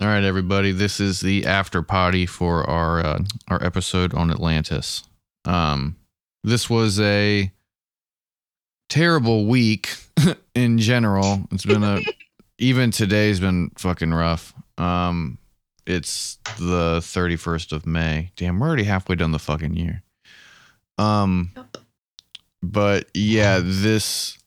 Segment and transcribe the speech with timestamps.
[0.00, 0.70] All right, everybody.
[0.70, 5.02] This is the after party for our uh, our episode on Atlantis.
[5.44, 5.96] Um,
[6.44, 7.50] this was a
[8.88, 9.96] terrible week
[10.54, 11.42] in general.
[11.50, 12.00] It's been a
[12.58, 14.54] even today's been fucking rough.
[14.78, 15.38] Um,
[15.86, 18.30] it's the thirty first of May.
[18.36, 20.02] Damn, we're already halfway done the fucking year.
[20.98, 21.50] Um,
[22.62, 24.38] but yeah, this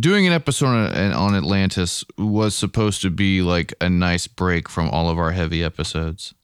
[0.00, 4.88] doing an episode on, on Atlantis was supposed to be like a nice break from
[4.88, 6.34] all of our heavy episodes.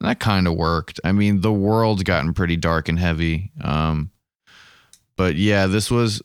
[0.00, 1.00] And that kind of worked.
[1.04, 3.52] I mean, the world's gotten pretty dark and heavy.
[3.62, 4.10] Um,
[5.16, 6.22] but yeah, this was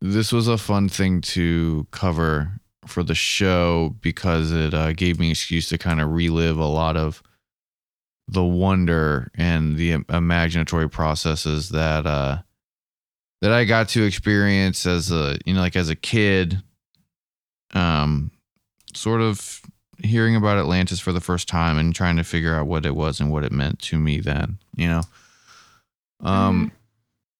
[0.00, 5.26] this was a fun thing to cover for the show because it uh, gave me
[5.26, 7.22] an excuse to kind of relive a lot of
[8.26, 12.38] the wonder and the im- imaginatory processes that uh,
[13.40, 16.62] that I got to experience as a you know like as a kid
[17.74, 18.30] um
[18.94, 19.60] sort of
[20.02, 23.20] hearing about Atlantis for the first time and trying to figure out what it was
[23.20, 25.02] and what it meant to me then you know?
[26.20, 26.72] Um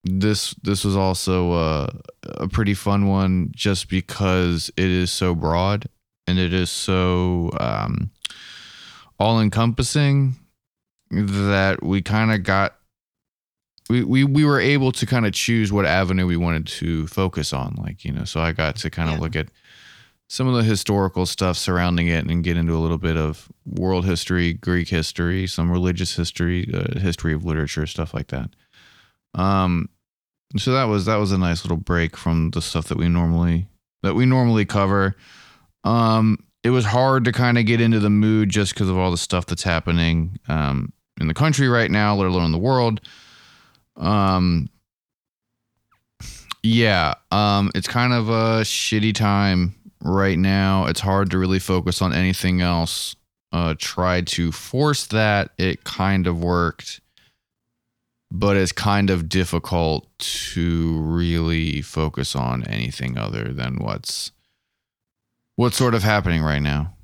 [0.05, 1.91] this this was also uh,
[2.25, 5.87] a pretty fun one just because it is so broad
[6.27, 8.11] and it is so um
[9.19, 10.37] all encompassing
[11.11, 12.77] that we kind of got
[13.91, 17.53] we, we we were able to kind of choose what avenue we wanted to focus
[17.53, 19.21] on like you know so i got to kind of Yeah.
[19.23, 19.49] look at
[20.29, 24.05] some of the historical stuff surrounding it and get into a little bit of world
[24.05, 28.51] history greek history some religious history uh, history of literature stuff like that.
[29.35, 29.89] Um
[30.57, 33.67] so that was that was a nice little break from the stuff that we normally
[34.03, 35.15] that we normally cover.
[35.85, 39.11] Um it was hard to kind of get into the mood just because of all
[39.11, 43.01] the stuff that's happening um in the country right now let alone in the world
[44.01, 44.69] um
[46.62, 50.87] yeah um it's kind of a shitty time right now.
[50.87, 53.15] It's hard to really focus on anything else.
[53.53, 55.50] Uh tried to force that.
[55.59, 57.00] It kind of worked
[58.31, 64.31] but it's kind of difficult to really focus on anything other than what's
[65.56, 66.94] what's sort of happening right now.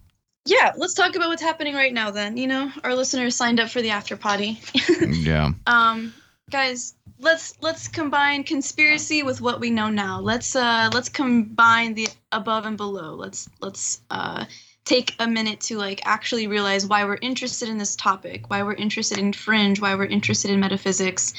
[0.47, 2.37] Yeah, let's talk about what's happening right now then.
[2.37, 4.61] You know, our listeners signed up for the after party.
[5.01, 5.51] yeah.
[5.67, 6.15] Um
[6.51, 10.21] guys, let's let's combine conspiracy with what we know now.
[10.21, 13.15] Let's uh let's combine the above and below.
[13.15, 14.45] Let's let's uh
[14.85, 18.75] take a minute to like actually realize why we're interested in this topic, why we're
[18.75, 21.35] interested in fringe, why we're interested in metaphysics.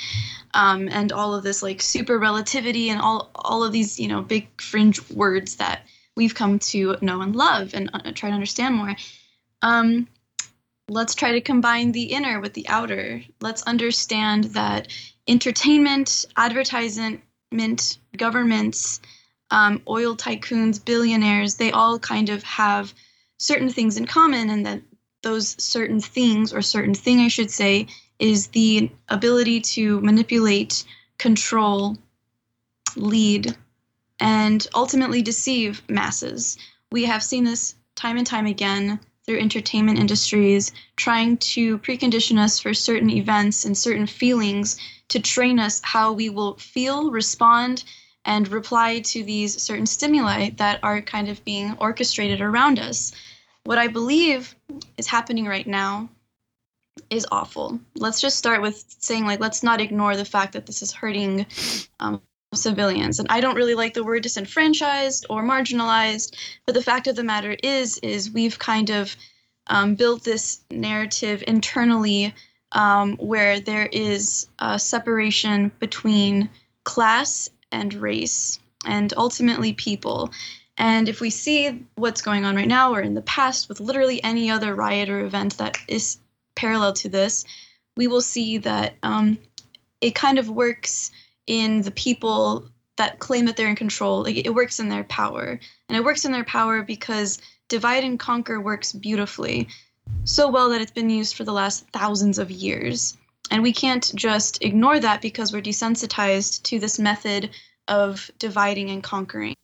[0.53, 4.21] Um, and all of this like super relativity and all all of these you know
[4.21, 5.83] big fringe words that
[6.17, 8.95] we've come to know and love and uh, try to understand more.
[9.61, 10.07] Um,
[10.89, 13.21] let's try to combine the inner with the outer.
[13.41, 14.87] Let's understand that
[15.27, 17.21] entertainment, advertisement,
[18.15, 19.01] governments,
[19.51, 22.93] um, oil tycoons, billionaires, they all kind of have
[23.37, 24.81] certain things in common, and that
[25.23, 27.87] those certain things, or certain thing, I should say,
[28.19, 30.83] is the ability to manipulate,
[31.17, 31.97] control,
[32.95, 33.55] lead,
[34.19, 36.57] and ultimately deceive masses.
[36.91, 42.59] We have seen this time and time again through entertainment industries trying to precondition us
[42.59, 44.77] for certain events and certain feelings
[45.09, 47.83] to train us how we will feel, respond,
[48.23, 53.11] and reply to these certain stimuli that are kind of being orchestrated around us.
[53.65, 54.55] What I believe
[54.97, 56.09] is happening right now
[57.09, 57.79] is awful.
[57.95, 61.45] Let's just start with saying, like, let's not ignore the fact that this is hurting
[61.99, 62.21] um,
[62.53, 63.19] civilians.
[63.19, 66.35] And I don't really like the word disenfranchised or marginalized,
[66.65, 69.15] but the fact of the matter is, is we've kind of
[69.67, 72.33] um, built this narrative internally
[72.71, 76.49] um, where there is a separation between
[76.83, 80.31] class and race and ultimately people.
[80.77, 84.23] And if we see what's going on right now or in the past with literally
[84.23, 86.17] any other riot or event that is
[86.55, 87.43] parallel to this,
[87.97, 89.37] we will see that um,
[89.99, 91.11] it kind of works
[91.47, 94.23] in the people that claim that they're in control.
[94.23, 95.59] Like it works in their power.
[95.89, 99.67] And it works in their power because divide and conquer works beautifully.
[100.23, 103.17] So well that it's been used for the last thousands of years.
[103.49, 107.51] And we can't just ignore that because we're desensitized to this method
[107.87, 109.55] of dividing and conquering.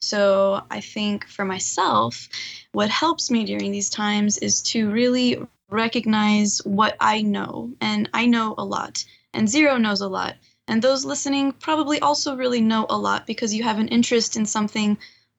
[0.00, 2.28] So I think for myself,
[2.72, 5.40] what helps me during these times is to really
[5.70, 7.70] recognize what I know.
[7.80, 10.36] And I know a lot, and Zero knows a lot.
[10.68, 14.46] And those listening probably also really know a lot because you have an interest in
[14.46, 14.96] something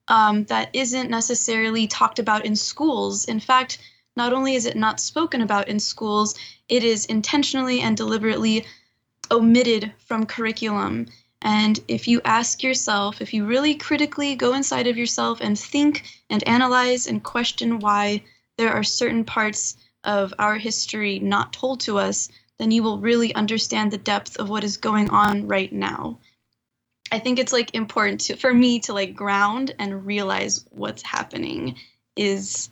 [0.08, 3.24] um, that isn't necessarily talked about in schools.
[3.24, 3.78] In fact,
[4.16, 6.34] not only is it not spoken about in schools,
[6.68, 8.64] it is intentionally and deliberately
[9.30, 11.06] omitted from curriculum.
[11.42, 16.04] And if you ask yourself, if you really critically go inside of yourself and think
[16.30, 18.22] and analyze and question why
[18.56, 23.34] there are certain parts of our history not told to us, then you will really
[23.34, 26.18] understand the depth of what is going on right now.
[27.10, 31.76] I think it's like important to for me to like ground and realize what's happening
[32.16, 32.70] is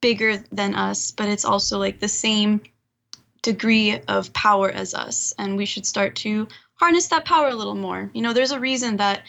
[0.00, 2.60] bigger than us, but it's also like the same
[3.42, 7.74] degree of power as us and we should start to harness that power a little
[7.74, 8.10] more.
[8.14, 9.22] You know, there's a reason that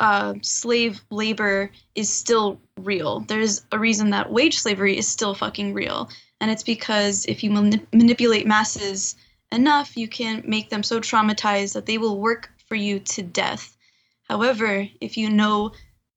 [0.00, 3.20] uh, slave labor is still real.
[3.20, 6.10] There's a reason that wage slavery is still fucking real.
[6.42, 7.50] And it's because if you
[7.92, 9.14] manipulate masses
[9.52, 13.76] enough, you can make them so traumatized that they will work for you to death.
[14.24, 15.70] However, if you know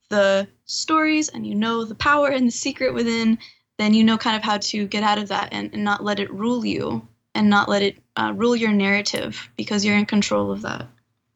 [0.10, 3.38] the stories and you know the power and the secret within,
[3.78, 6.20] then you know kind of how to get out of that and, and not let
[6.20, 10.52] it rule you and not let it uh, rule your narrative because you're in control
[10.52, 10.82] of that.
[10.82, 10.88] I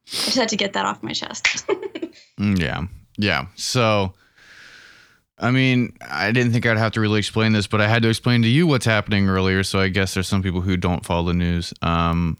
[0.08, 1.46] just had to get that off my chest.
[2.40, 2.84] Mm, yeah.
[3.18, 3.48] Yeah.
[3.56, 4.14] So,
[5.40, 8.10] I mean, I didn't think I'd have to really explain this, but I had to
[8.10, 9.64] explain to you what's happening earlier.
[9.64, 11.74] So I guess there's some people who don't follow the news.
[11.82, 12.38] Um,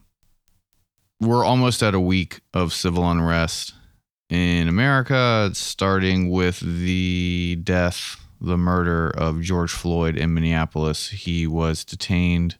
[1.22, 3.74] we're almost at a week of civil unrest
[4.30, 11.10] in America, starting with the death, the murder of George Floyd in Minneapolis.
[11.10, 12.58] He was detained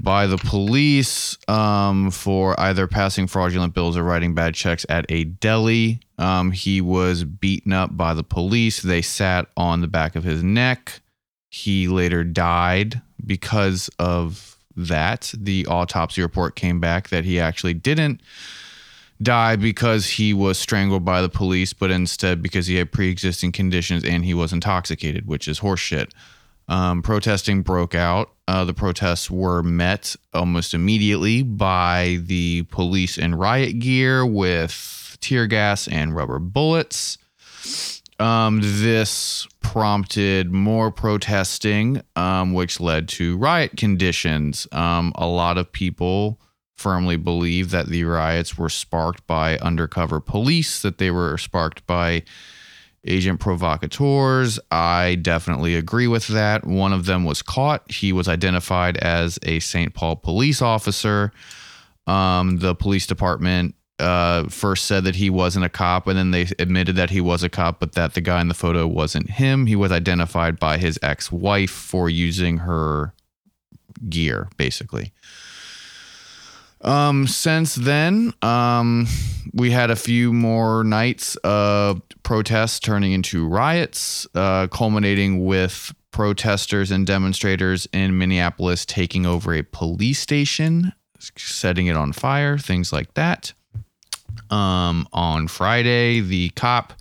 [0.00, 5.24] by the police um, for either passing fraudulent bills or writing bad checks at a
[5.24, 6.00] deli.
[6.18, 8.80] Um, he was beaten up by the police.
[8.80, 11.00] They sat on the back of his neck.
[11.50, 15.32] He later died because of that.
[15.36, 18.20] The autopsy report came back that he actually didn't
[19.22, 23.52] die because he was strangled by the police, but instead because he had pre existing
[23.52, 26.10] conditions and he was intoxicated, which is horseshit.
[26.66, 28.30] Um, protesting broke out.
[28.48, 35.46] Uh, the protests were met almost immediately by the police in riot gear with tear
[35.46, 37.18] gas and rubber bullets.
[38.20, 44.68] Um, this prompted more protesting, um, which led to riot conditions.
[44.70, 46.40] Um, a lot of people
[46.76, 52.22] firmly believe that the riots were sparked by undercover police, that they were sparked by
[53.06, 54.58] agent provocateurs.
[54.70, 56.66] I definitely agree with that.
[56.66, 57.90] One of them was caught.
[57.90, 59.94] He was identified as a St.
[59.94, 61.32] Paul police officer.
[62.06, 66.48] Um, the police department uh, first said that he wasn't a cop, and then they
[66.58, 69.66] admitted that he was a cop, but that the guy in the photo wasn't him.
[69.66, 73.14] He was identified by his ex wife for using her
[74.08, 75.12] gear, basically.
[76.80, 79.06] Um, since then, um,
[79.54, 86.90] we had a few more nights of protests turning into riots, uh, culminating with protesters
[86.90, 93.14] and demonstrators in Minneapolis taking over a police station, setting it on fire, things like
[93.14, 93.54] that.
[94.54, 96.92] Um, on Friday, the cop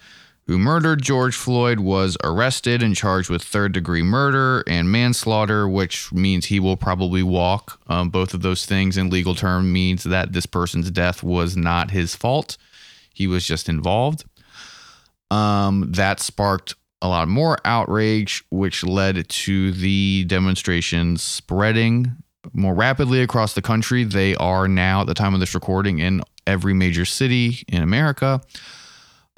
[0.47, 6.11] who murdered George Floyd was arrested and charged with third degree murder and manslaughter, which
[6.11, 7.79] means he will probably walk.
[7.85, 11.91] Um, both of those things in legal term means that this person's death was not
[11.91, 12.57] his fault.
[13.13, 14.25] He was just involved.
[15.29, 16.73] Um, that sparked
[17.03, 22.17] a lot more outrage, which led to the demonstrations spreading
[22.51, 24.03] more rapidly across the country.
[24.03, 28.41] They are now, at the time of this recording, in every major city in America.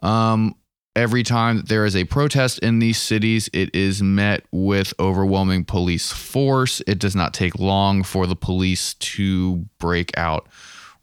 [0.01, 0.55] Um,
[0.95, 6.11] every time there is a protest in these cities, it is met with overwhelming police
[6.11, 6.81] force.
[6.87, 10.47] It does not take long for the police to break out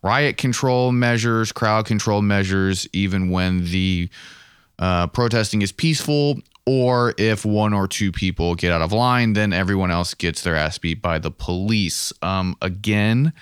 [0.03, 4.09] riot control measures, crowd control measures, even when the
[4.79, 6.39] uh, protesting is peaceful.
[6.65, 10.55] Or if one or two people get out of line, then everyone else gets their
[10.55, 12.13] ass beat by the police.
[12.23, 13.33] Um, again,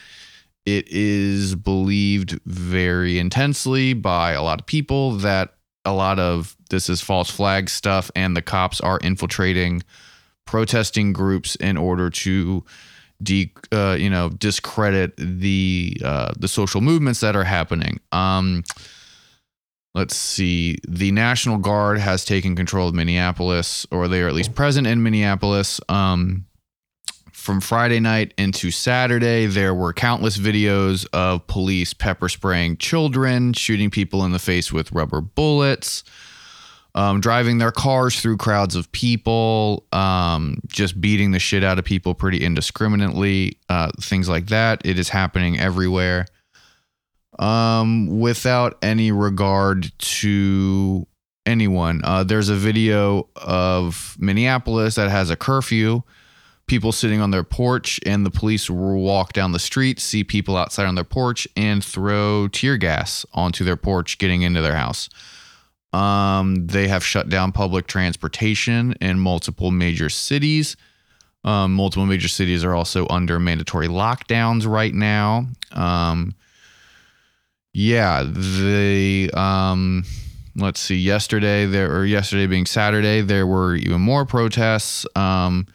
[0.67, 6.89] it is believed very intensely by a lot of people that a lot of this
[6.89, 9.83] is false flag stuff, and the cops are infiltrating
[10.47, 12.65] protesting groups in order to
[13.23, 18.01] de uh, you know discredit the uh, the social movements that are happening.
[18.13, 18.65] Um,
[19.95, 20.79] let's see.
[20.87, 25.03] The National Guard has taken control of Minneapolis, or they are at least present in
[25.03, 25.81] Minneapolis.
[25.89, 26.47] Um,
[27.41, 33.91] from Friday night into Saturday, there were countless videos of police pepper spraying children, shooting
[33.91, 36.05] people in the face with rubber bullets,
[36.95, 41.85] um, driving their cars through crowds of people, um, just beating the shit out of
[41.85, 44.83] people pretty indiscriminately, uh, things like that.
[44.85, 46.27] It is happening everywhere
[47.39, 51.07] um, without any regard to
[51.47, 52.03] anyone.
[52.05, 56.03] Uh, there's a video of Minneapolis that has a curfew
[56.71, 60.87] people sitting on their porch, and the police walk down the street, see people outside
[60.87, 65.09] on their porch, and throw tear gas onto their porch, getting into their house.
[65.93, 70.77] Um, they have shut down public transportation in multiple major cities.
[71.43, 75.47] Um, multiple major cities are also under mandatory lockdowns right now.
[75.73, 76.37] Um,
[77.73, 80.05] yeah, the um,
[80.55, 80.99] let's see.
[80.99, 85.05] Yesterday there, or yesterday being Saturday, there were even more protests.
[85.17, 85.67] Um,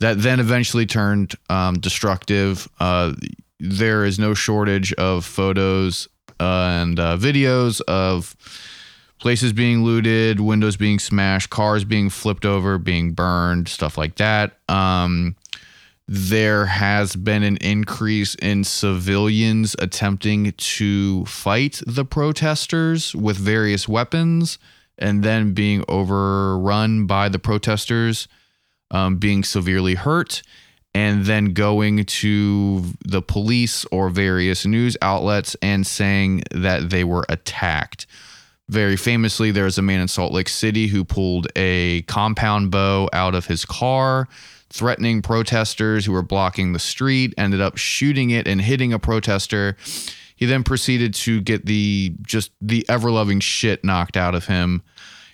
[0.00, 2.68] that then eventually turned um, destructive.
[2.78, 3.14] Uh,
[3.60, 6.08] there is no shortage of photos
[6.40, 8.36] uh, and uh, videos of
[9.18, 14.58] places being looted, windows being smashed, cars being flipped over, being burned, stuff like that.
[14.68, 15.34] Um,
[16.06, 24.58] there has been an increase in civilians attempting to fight the protesters with various weapons
[24.96, 28.26] and then being overrun by the protesters
[28.90, 30.42] um, being severely hurt,
[30.94, 37.26] and then going to the police or various news outlets and saying that they were
[37.28, 38.06] attacked.
[38.68, 43.08] Very famously, there was a man in Salt Lake City who pulled a compound bow
[43.12, 44.28] out of his car,
[44.70, 49.76] threatening protesters who were blocking the street, ended up shooting it and hitting a protester.
[50.36, 54.82] He then proceeded to get the just the ever loving shit knocked out of him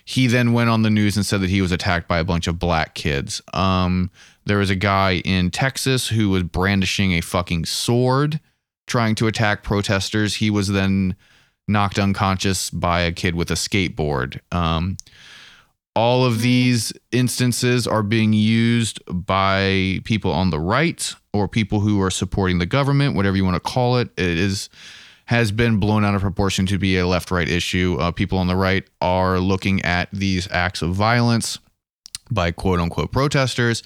[0.05, 2.47] he then went on the news and said that he was attacked by a bunch
[2.47, 3.41] of black kids.
[3.53, 4.11] Um,
[4.45, 8.39] there was a guy in Texas who was brandishing a fucking sword
[8.85, 10.35] trying to attack protesters.
[10.35, 11.15] He was then
[11.67, 14.39] knocked unconscious by a kid with a skateboard.
[14.51, 14.97] Um,
[15.95, 21.99] all of these instances are being used by people on the right or people who
[22.01, 24.09] are supporting the government, whatever you want to call it.
[24.17, 24.69] It is
[25.25, 27.97] has been blown out of proportion to be a left right issue.
[27.99, 31.59] Uh, people on the right are looking at these acts of violence
[32.29, 33.83] by quote unquote protesters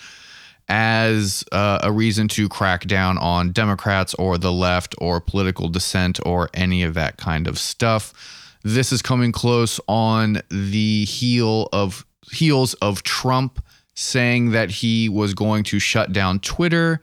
[0.67, 6.19] as uh, a reason to crack down on Democrats or the left or political dissent
[6.25, 8.57] or any of that kind of stuff.
[8.63, 13.63] This is coming close on the heel of heels of Trump
[13.95, 17.01] saying that he was going to shut down Twitter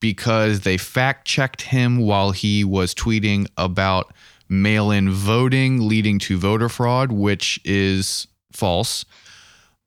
[0.00, 4.12] because they fact checked him while he was tweeting about
[4.48, 9.04] mail in voting leading to voter fraud, which is false.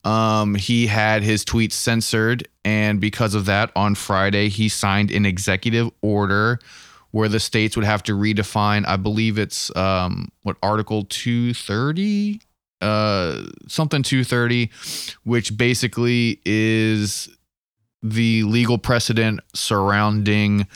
[0.04, 5.24] Um, he had his tweets censored, and because of that, on Friday, he signed an
[5.24, 6.58] executive order
[7.10, 12.40] where the states would have to redefine, I believe it's um, what Article 230,
[12.80, 14.70] uh, something 230,
[15.22, 17.33] which basically is
[18.04, 20.66] the legal precedent surrounding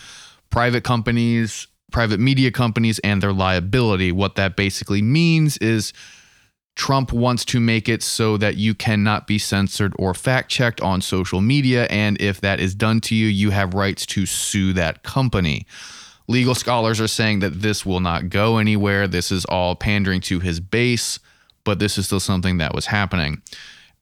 [0.51, 4.11] private companies, private media companies, and their liability.
[4.11, 5.93] What that basically means is
[6.75, 11.03] Trump wants to make it so that you cannot be censored or fact checked on
[11.03, 11.87] social media.
[11.91, 15.67] And if that is done to you, you have rights to sue that company.
[16.29, 19.07] Legal scholars are saying that this will not go anywhere.
[19.09, 21.19] This is all pandering to his base,
[21.65, 23.43] but this is still something that was happening.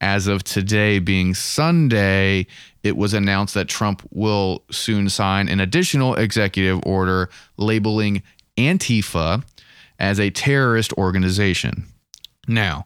[0.01, 2.47] As of today, being Sunday,
[2.87, 8.23] it was announced that Trump will soon sign an additional executive order labeling
[8.57, 9.45] Antifa
[9.99, 11.87] as a terrorist organization.
[12.49, 12.85] Now,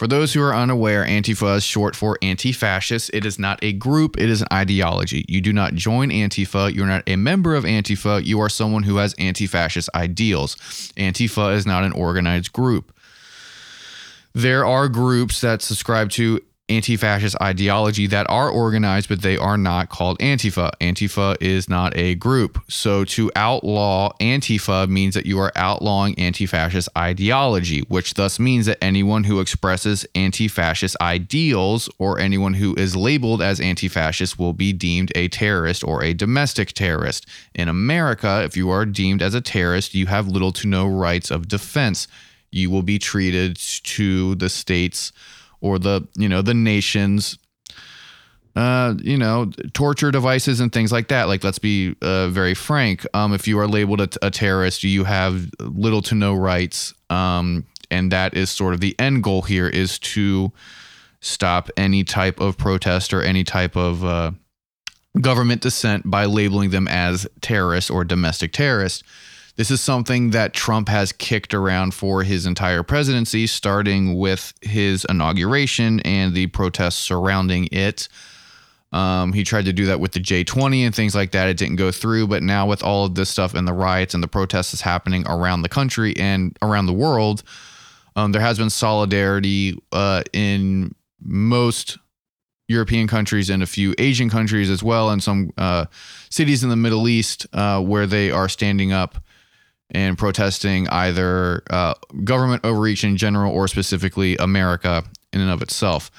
[0.00, 3.10] for those who are unaware, Antifa is short for anti fascist.
[3.12, 5.26] It is not a group, it is an ideology.
[5.28, 6.74] You do not join Antifa.
[6.74, 8.24] You're not a member of Antifa.
[8.24, 10.56] You are someone who has anti fascist ideals.
[10.96, 12.96] Antifa is not an organized group.
[14.32, 16.40] There are groups that subscribe to
[16.70, 20.70] anti fascist ideology that are organized, but they are not called Antifa.
[20.80, 22.62] Antifa is not a group.
[22.68, 28.66] So to outlaw Antifa means that you are outlawing anti fascist ideology, which thus means
[28.66, 34.38] that anyone who expresses anti fascist ideals or anyone who is labeled as anti fascist
[34.38, 37.26] will be deemed a terrorist or a domestic terrorist.
[37.54, 41.30] In America, if you are deemed as a terrorist, you have little to no rights
[41.30, 42.06] of defense.
[42.52, 45.12] You will be treated to the state's
[45.60, 47.38] or the you know the nations
[48.56, 51.28] uh, you know, torture devices and things like that.
[51.28, 53.06] Like, let's be uh, very frank.
[53.14, 56.92] Um, if you are labeled a, a, terrorist, you have little to no rights.
[57.10, 60.52] Um, and that is sort of the end goal here is to
[61.20, 64.32] stop any type of protest or any type of uh,
[65.20, 69.02] government dissent by labeling them as terrorists or domestic terrorists.
[69.60, 75.04] This is something that Trump has kicked around for his entire presidency, starting with his
[75.10, 78.08] inauguration and the protests surrounding it.
[78.90, 81.50] Um, he tried to do that with the J20 and things like that.
[81.50, 82.28] It didn't go through.
[82.28, 85.28] But now, with all of this stuff and the riots and the protests that's happening
[85.28, 87.42] around the country and around the world,
[88.16, 91.98] um, there has been solidarity uh, in most
[92.66, 95.84] European countries and a few Asian countries as well, and some uh,
[96.30, 99.22] cities in the Middle East uh, where they are standing up
[99.92, 101.94] and protesting either uh,
[102.24, 106.10] government overreach in general or specifically America in and of itself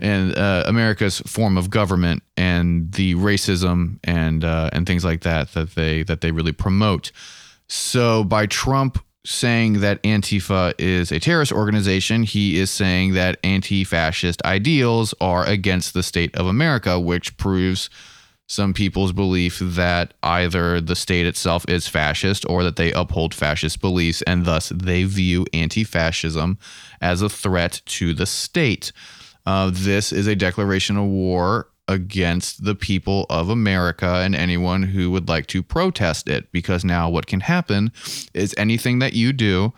[0.00, 5.52] and uh, America's form of government and the racism and uh, and things like that
[5.52, 7.10] that they that they really promote.
[7.68, 14.42] So by Trump saying that Antifa is a terrorist organization, he is saying that anti-fascist
[14.44, 17.90] ideals are against the state of America, which proves
[18.48, 23.80] some people's belief that either the state itself is fascist or that they uphold fascist
[23.80, 26.58] beliefs and thus they view anti-fascism
[27.00, 28.90] as a threat to the state.
[29.44, 35.10] Uh, this is a declaration of war against the people of America and anyone who
[35.10, 36.50] would like to protest it.
[36.50, 37.92] Because now, what can happen
[38.32, 39.72] is anything that you do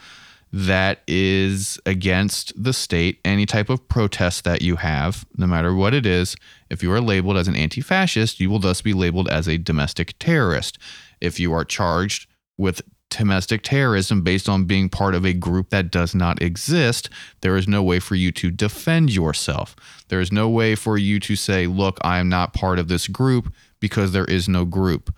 [0.53, 5.95] that is against the state, any type of protest that you have, no matter what
[5.95, 6.35] it is,
[6.69, 9.59] if you are labeled as an anti fascist, you will thus be labeled as a
[9.59, 10.79] domestic terrorist.
[11.21, 12.29] If you are charged
[12.59, 17.09] with domestic terrorism based on being part of a group that does not exist,
[17.43, 19.77] there is no way for you to defend yourself.
[20.09, 23.09] There is no way for you to say, look, I am not part of this
[23.09, 25.15] group because there is no group.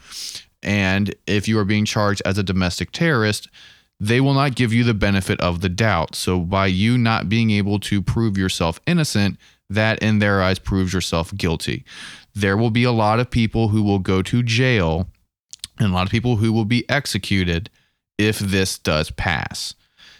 [0.62, 3.48] And if you are being charged as a domestic terrorist,
[4.02, 6.16] they will not give you the benefit of the doubt.
[6.16, 9.38] So, by you not being able to prove yourself innocent,
[9.70, 11.84] that in their eyes proves yourself guilty.
[12.34, 15.06] There will be a lot of people who will go to jail
[15.78, 17.70] and a lot of people who will be executed
[18.18, 19.74] if this does pass.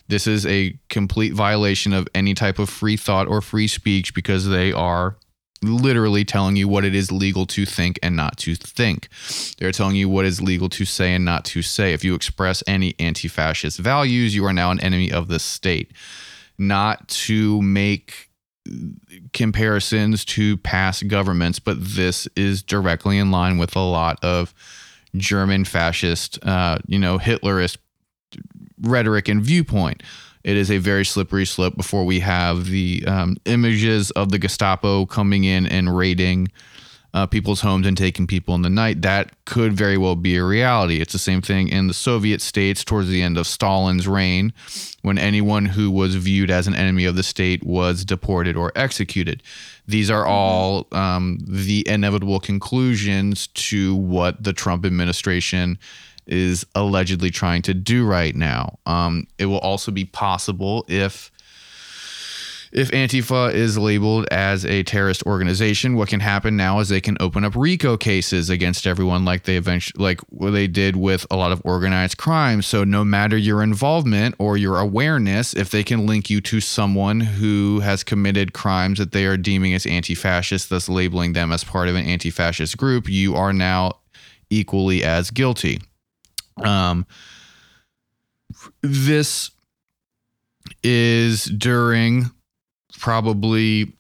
[0.06, 4.46] This is a complete violation of any type of free thought or free speech because
[4.46, 5.16] they are
[5.62, 9.08] literally telling you what it is legal to think and not to think.
[9.58, 11.92] They're telling you what is legal to say and not to say.
[11.92, 15.92] If you express any anti fascist values, you are now an enemy of the state.
[16.58, 18.28] Not to make
[19.32, 24.54] comparisons to past governments, but this is directly in line with a lot of
[25.16, 27.78] German fascist, uh, you know, Hitlerist
[28.80, 30.02] rhetoric and viewpoint.
[30.44, 35.06] It is a very slippery slope before we have the um, images of the Gestapo
[35.06, 36.48] coming in and raiding
[37.14, 39.02] uh, people's homes and taking people in the night.
[39.02, 41.00] That could very well be a reality.
[41.00, 44.52] It's the same thing in the Soviet states towards the end of Stalin's reign,
[45.02, 49.42] when anyone who was viewed as an enemy of the state was deported or executed.
[49.86, 55.78] These are all um, the inevitable conclusions to what the Trump administration
[56.26, 58.78] is allegedly trying to do right now.
[58.86, 61.30] Um, it will also be possible if
[62.72, 67.18] if Antifa is labeled as a terrorist organization, what can happen now is they can
[67.20, 71.36] open up RICO cases against everyone, like they eventually, like what they did with a
[71.36, 72.62] lot of organized crime.
[72.62, 77.20] So no matter your involvement or your awareness, if they can link you to someone
[77.20, 81.88] who has committed crimes that they are deeming as anti-fascist, thus labeling them as part
[81.88, 83.98] of an anti-fascist group, you are now
[84.48, 85.78] equally as guilty.
[86.56, 87.06] Um,
[88.82, 89.50] this
[90.82, 92.30] is during
[92.98, 93.92] probably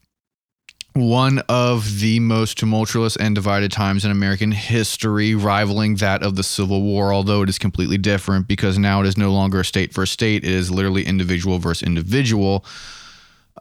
[0.94, 6.42] one of the most tumultuous and divided times in American history, rivaling that of the
[6.42, 9.94] Civil War, although it is completely different because now it is no longer a state
[9.94, 10.44] for state.
[10.44, 12.64] It is literally individual versus individual.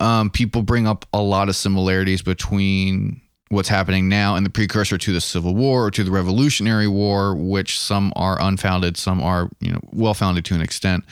[0.01, 4.97] Um, people bring up a lot of similarities between what's happening now and the precursor
[4.97, 9.49] to the Civil War or to the Revolutionary War, which some are unfounded, some are
[9.59, 11.03] you know well founded to an extent.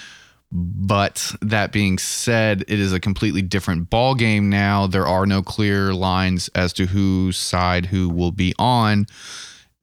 [0.52, 4.88] But that being said, it is a completely different ball game now.
[4.88, 9.06] There are no clear lines as to whose side who will be on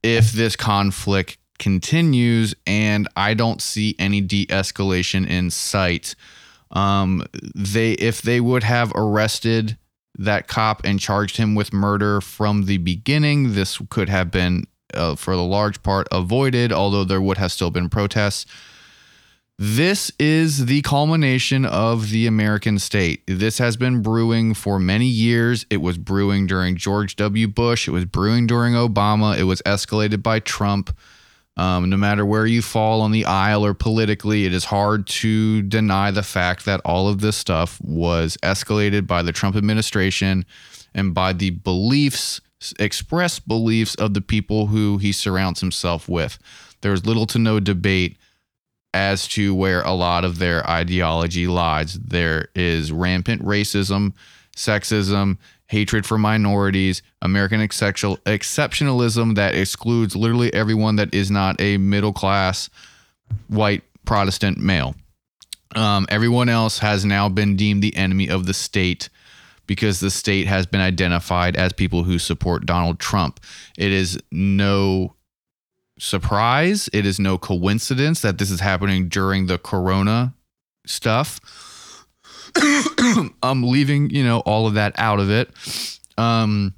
[0.03, 6.15] if this conflict continues, and I don't see any de-escalation in sight.
[6.73, 9.79] Um, they if they would have arrested
[10.19, 15.15] that cop and charged him with murder from the beginning, this could have been uh,
[15.17, 18.47] for the large part avoided, although there would have still been protests.
[19.59, 23.23] This is the culmination of the American state.
[23.27, 25.65] This has been brewing for many years.
[25.71, 27.49] It was brewing during George W.
[27.49, 27.89] Bush.
[27.89, 29.39] It was brewing during Obama.
[29.39, 30.95] It was escalated by Trump.
[31.59, 35.63] Um, no matter where you fall on the aisle or politically, it is hard to
[35.63, 40.45] deny the fact that all of this stuff was escalated by the Trump administration
[40.95, 42.43] and by the beliefs,
[42.79, 46.39] expressed beliefs of the people who he surrounds himself with.
[46.83, 48.19] There's little to no debate
[48.93, 51.95] as to where a lot of their ideology lies.
[51.95, 54.13] There is rampant racism,
[54.57, 62.13] sexism, hatred for minorities, American exceptionalism that excludes literally everyone that is not a middle
[62.13, 62.71] class
[63.49, 64.95] white Protestant male.
[65.75, 69.09] Um, everyone else has now been deemed the enemy of the state
[69.67, 73.41] because the state has been identified as people who support Donald Trump.
[73.77, 75.15] It is no
[75.99, 80.35] surprise, it is no coincidence that this is happening during the corona
[80.87, 81.41] stuff.
[83.43, 85.51] I'm leaving, you know, all of that out of it.
[86.19, 86.75] Um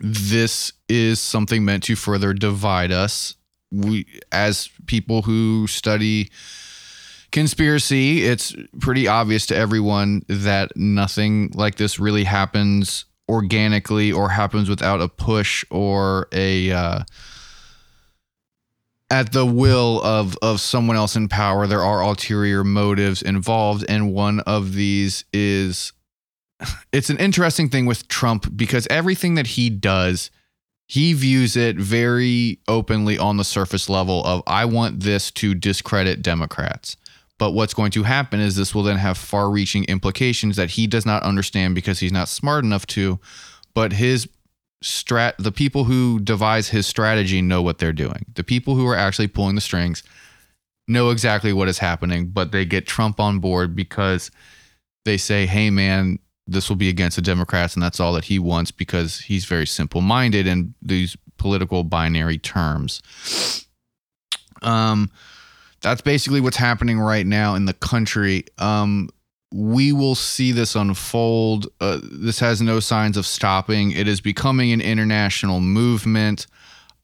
[0.00, 3.34] this is something meant to further divide us.
[3.70, 6.30] We as people who study
[7.30, 14.68] conspiracy, it's pretty obvious to everyone that nothing like this really happens organically or happens
[14.68, 17.00] without a push or a uh,
[19.12, 21.66] at the will of of someone else in power.
[21.68, 25.92] There are ulterior motives involved, and one of these is
[26.92, 30.30] it's an interesting thing with Trump because everything that he does
[30.92, 36.20] he views it very openly on the surface level of I want this to discredit
[36.20, 36.98] Democrats.
[37.38, 40.86] But what's going to happen is this will then have far reaching implications that he
[40.86, 43.18] does not understand because he's not smart enough to.
[43.74, 44.28] But his
[44.82, 48.26] strat, the people who devise his strategy know what they're doing.
[48.34, 50.02] The people who are actually pulling the strings
[50.88, 54.30] know exactly what is happening, but they get Trump on board because
[55.04, 58.38] they say, hey, man, this will be against the Democrats, and that's all that he
[58.38, 63.00] wants because he's very simple minded in these political binary terms.
[64.62, 65.10] Um,
[65.80, 68.44] that's basically what's happening right now in the country.
[68.58, 69.08] Um,
[69.52, 71.68] we will see this unfold.
[71.80, 73.92] Uh, this has no signs of stopping.
[73.92, 76.46] It is becoming an international movement.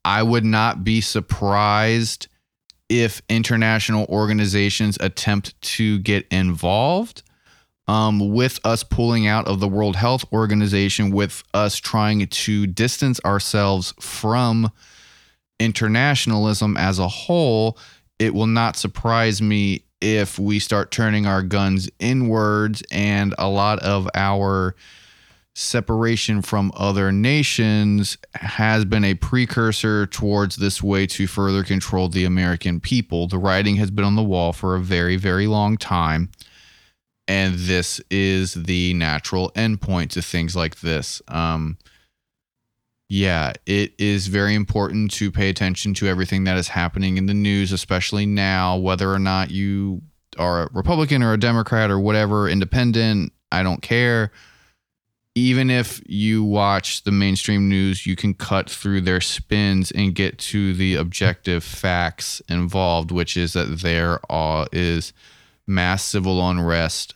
[0.05, 2.29] I would not be surprised
[2.89, 7.23] if international organizations attempt to get involved.
[7.87, 13.19] Um, with us pulling out of the World Health Organization, with us trying to distance
[13.25, 14.71] ourselves from
[15.59, 17.79] internationalism as a whole,
[18.19, 23.79] it will not surprise me if we start turning our guns inwards and a lot
[23.81, 24.75] of our
[25.55, 32.25] separation from other nations has been a precursor towards this way to further control the
[32.25, 33.27] American people.
[33.27, 36.31] The writing has been on the wall for a very, very long time.
[37.27, 41.21] And this is the natural endpoint to things like this.
[41.27, 41.77] Um,
[43.09, 47.35] yeah, it is very important to pay attention to everything that is happening in the
[47.35, 50.03] news, especially now, whether or not you
[50.39, 54.31] are a Republican or a Democrat or whatever, independent, I don't care.
[55.35, 60.39] Even if you watch the mainstream news, you can cut through their spins and get
[60.39, 64.21] to the objective facts involved, which is that there
[64.73, 65.13] is
[65.67, 67.15] mass civil unrest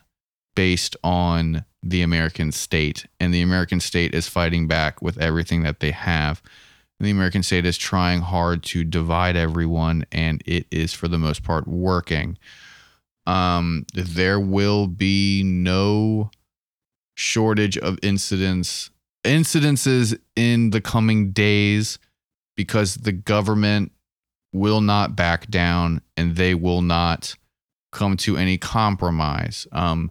[0.55, 5.81] based on the American state, and the American state is fighting back with everything that
[5.81, 6.43] they have.
[6.99, 11.19] And the American state is trying hard to divide everyone, and it is for the
[11.19, 12.39] most part working.
[13.27, 16.31] Um, there will be no
[17.15, 18.91] shortage of incidents
[19.25, 21.99] incidences in the coming days
[22.57, 23.93] because the government
[24.53, 27.37] will not back down and they will not
[27.93, 29.67] come to any compromise.
[29.73, 30.11] Um,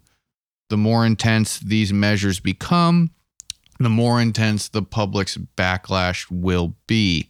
[0.71, 3.11] the more intense these measures become,
[3.77, 7.27] the more intense the public's backlash will be.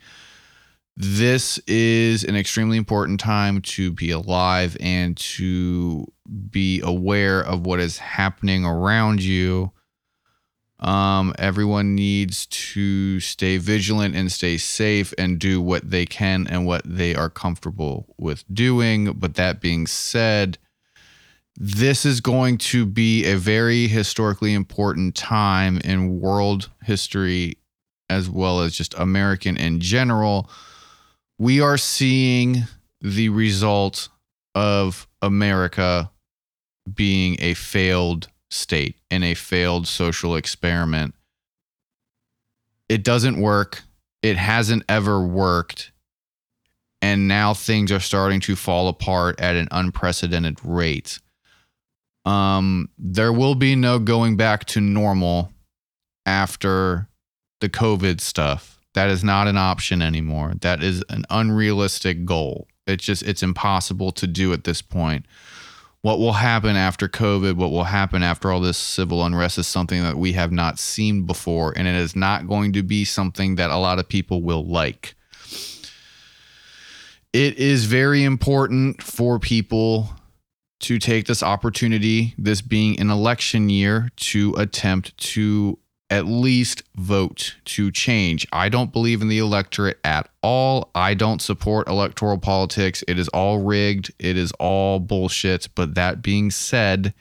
[0.95, 6.06] This is an extremely important time to be alive and to
[6.51, 9.71] be aware of what is happening around you.
[10.80, 16.67] Um, everyone needs to stay vigilant and stay safe and do what they can and
[16.67, 19.13] what they are comfortable with doing.
[19.13, 20.60] But that being said,
[21.63, 27.56] this is going to be a very historically important time in world history
[28.10, 30.50] as well as just American in general.
[31.38, 32.63] We are seeing
[33.00, 34.10] the result
[34.56, 36.10] of America
[36.91, 41.13] being a failed state and a failed social experiment.
[42.89, 43.84] It doesn't work.
[44.24, 45.91] It hasn't ever worked.
[47.04, 51.19] And now things are starting to fall apart at an unprecedented rate
[52.25, 55.51] um, there will be no going back to normal
[56.25, 57.10] after
[57.60, 58.79] the COVID stuff.
[58.93, 60.53] That is not an option anymore.
[60.62, 62.67] That is an unrealistic goal.
[62.86, 65.25] It's just it's impossible to do at this point.
[66.01, 70.01] What will happen after COVID, what will happen after all this civil unrest is something
[70.01, 73.69] that we have not seen before and it is not going to be something that
[73.69, 75.13] a lot of people will like.
[77.34, 80.10] It is very important for people
[80.82, 85.78] to take this opportunity, this being an election year, to attempt to
[86.12, 88.46] at least vote to change.
[88.52, 90.91] I don't believe in the electorate at all.
[90.94, 93.02] I don't support electoral politics.
[93.08, 95.70] It is all rigged, it is all bullshit.
[95.74, 97.13] But that being said,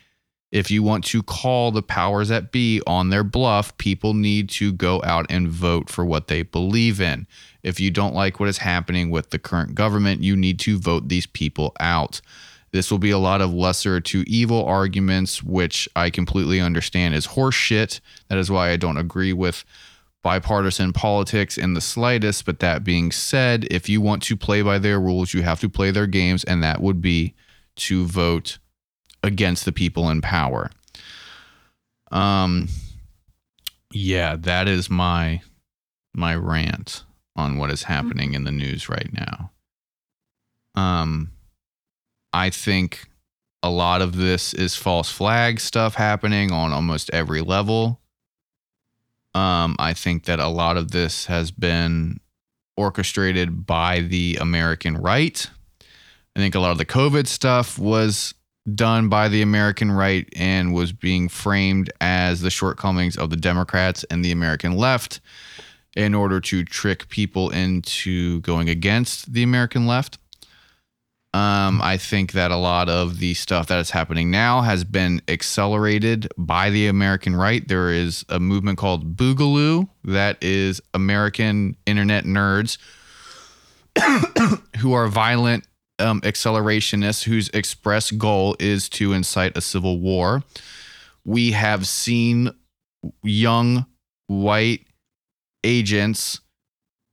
[0.50, 4.72] If you want to call the powers that be on their bluff, people need to
[4.72, 7.28] go out and vote for what they believe in.
[7.62, 11.08] If you don't like what is happening with the current government, you need to vote
[11.08, 12.20] these people out.
[12.72, 17.28] This will be a lot of lesser to evil arguments, which I completely understand is
[17.28, 18.00] horseshit.
[18.28, 19.64] That is why I don't agree with
[20.22, 22.44] bipartisan politics in the slightest.
[22.44, 25.68] But that being said, if you want to play by their rules, you have to
[25.68, 27.34] play their games, and that would be
[27.76, 28.58] to vote
[29.22, 30.70] against the people in power.
[32.10, 32.68] Um
[33.92, 35.42] yeah, that is my
[36.14, 37.04] my rant
[37.36, 39.50] on what is happening in the news right now.
[40.74, 41.30] Um
[42.32, 43.08] I think
[43.62, 48.00] a lot of this is false flag stuff happening on almost every level.
[49.34, 52.20] Um I think that a lot of this has been
[52.76, 55.46] orchestrated by the American right.
[56.34, 58.34] I think a lot of the COVID stuff was
[58.74, 64.04] done by the American right and was being framed as the shortcomings of the Democrats
[64.10, 65.20] and the American left
[65.96, 70.18] in order to trick people into going against the American left.
[71.32, 75.22] Um, I think that a lot of the stuff that is happening now has been
[75.28, 77.66] accelerated by the American right.
[77.66, 82.78] There is a movement called Boogaloo that is American internet nerds
[84.78, 85.68] who are violent
[86.00, 90.42] um, accelerationists whose express goal is to incite a civil war.
[91.24, 92.50] We have seen
[93.22, 93.86] young
[94.26, 94.86] white
[95.62, 96.40] agents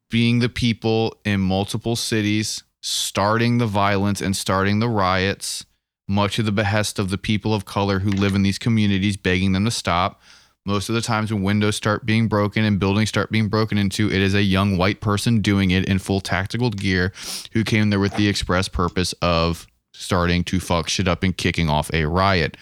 [0.10, 5.66] being the people in multiple cities starting the violence and starting the riots,
[6.08, 9.52] much of the behest of the people of color who live in these communities, begging
[9.52, 10.22] them to stop.
[10.66, 14.08] Most of the times when windows start being broken and buildings start being broken into,
[14.08, 17.12] it is a young white person doing it in full tactical gear
[17.52, 21.70] who came there with the express purpose of starting to fuck shit up and kicking
[21.70, 22.56] off a riot.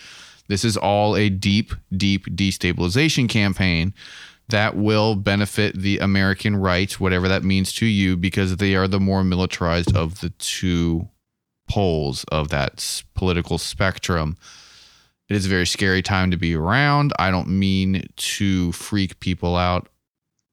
[0.47, 3.93] This is all a deep, deep destabilization campaign
[4.49, 8.99] that will benefit the American right, whatever that means to you, because they are the
[8.99, 11.09] more militarized of the two
[11.69, 14.37] poles of that political spectrum.
[15.27, 17.11] It is a very scary time to be around.
[17.17, 19.89] I don't mean to freak people out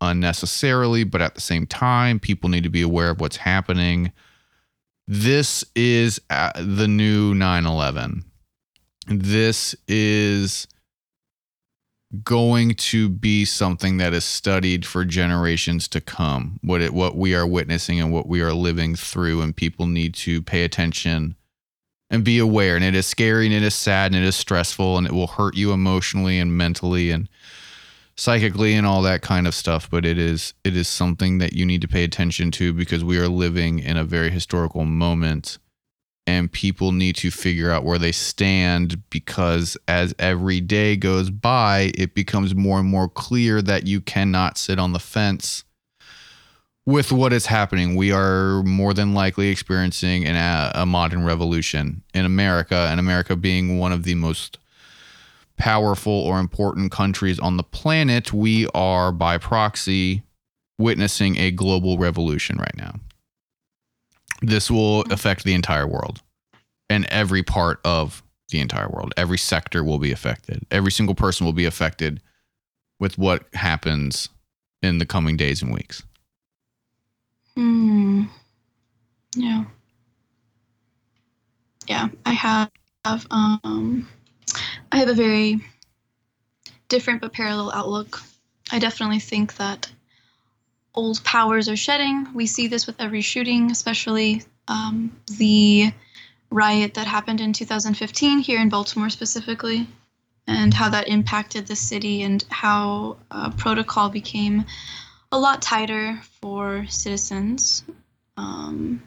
[0.00, 4.12] unnecessarily, but at the same time, people need to be aware of what's happening.
[5.06, 8.24] This is uh, the new 9 11.
[9.08, 10.66] This is
[12.24, 16.58] going to be something that is studied for generations to come.
[16.62, 20.14] What it what we are witnessing and what we are living through, and people need
[20.14, 21.36] to pay attention
[22.10, 22.76] and be aware.
[22.76, 25.28] And it is scary and it is sad and it is stressful and it will
[25.28, 27.28] hurt you emotionally and mentally and
[28.16, 29.88] psychically and all that kind of stuff.
[29.88, 33.18] But it is it is something that you need to pay attention to because we
[33.18, 35.58] are living in a very historical moment
[36.26, 41.90] and people need to figure out where they stand because as every day goes by,
[41.96, 45.64] it becomes more and more clear that you cannot sit on the fence
[46.86, 47.96] with what is happening.
[47.96, 53.34] We are more than likely experiencing an, a, a modern revolution in America, and America
[53.36, 54.58] being one of the most
[55.56, 60.22] powerful or important countries on the planet, we are by proxy
[60.78, 62.98] witnessing a global revolution right now
[64.42, 66.20] this will affect the entire world
[66.90, 69.14] and every part of the entire world.
[69.16, 70.66] Every sector will be affected.
[70.70, 72.20] Every single person will be affected
[73.00, 74.28] with what happens
[74.82, 76.02] in the coming days and weeks.
[77.56, 78.24] Hmm.
[79.34, 79.64] Yeah.
[81.86, 82.70] Yeah, I have
[83.30, 84.08] um
[84.92, 85.60] I have a very
[86.88, 88.20] different but parallel outlook.
[88.70, 89.90] I definitely think that
[90.94, 92.28] old powers are shedding.
[92.34, 95.92] We see this with every shooting, especially um, the
[96.50, 99.86] riot that happened in 2015 here in Baltimore specifically,
[100.46, 104.64] and how that impacted the city and how uh, protocol became
[105.30, 107.84] a lot tighter for citizens.
[108.36, 109.02] Um,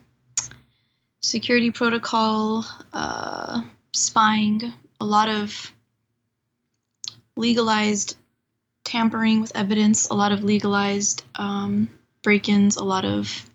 [1.21, 3.61] security protocol, uh,
[3.93, 5.71] spying, a lot of
[7.35, 8.17] legalized
[8.85, 11.89] tampering with evidence, a lot of legalized um,
[12.23, 13.45] break-ins, a lot of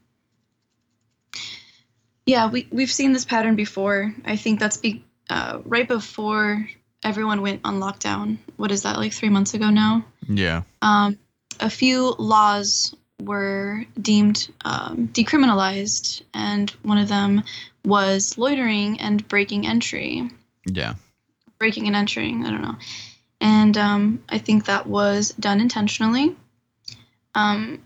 [2.26, 4.14] yeah, we we've seen this pattern before.
[4.24, 6.68] I think that's be uh, right before
[7.02, 8.38] everyone went on lockdown.
[8.56, 10.04] What is that like three months ago now?
[10.28, 10.62] Yeah.
[10.82, 11.18] Um,
[11.58, 17.42] a few laws were deemed um, decriminalized, and one of them
[17.84, 20.30] was loitering and breaking entry.
[20.66, 20.94] Yeah.
[21.58, 22.76] Breaking and entering, I don't know.
[23.40, 26.36] And um, I think that was done intentionally.
[27.34, 27.82] Um,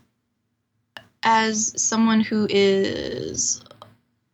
[1.23, 3.63] as someone who is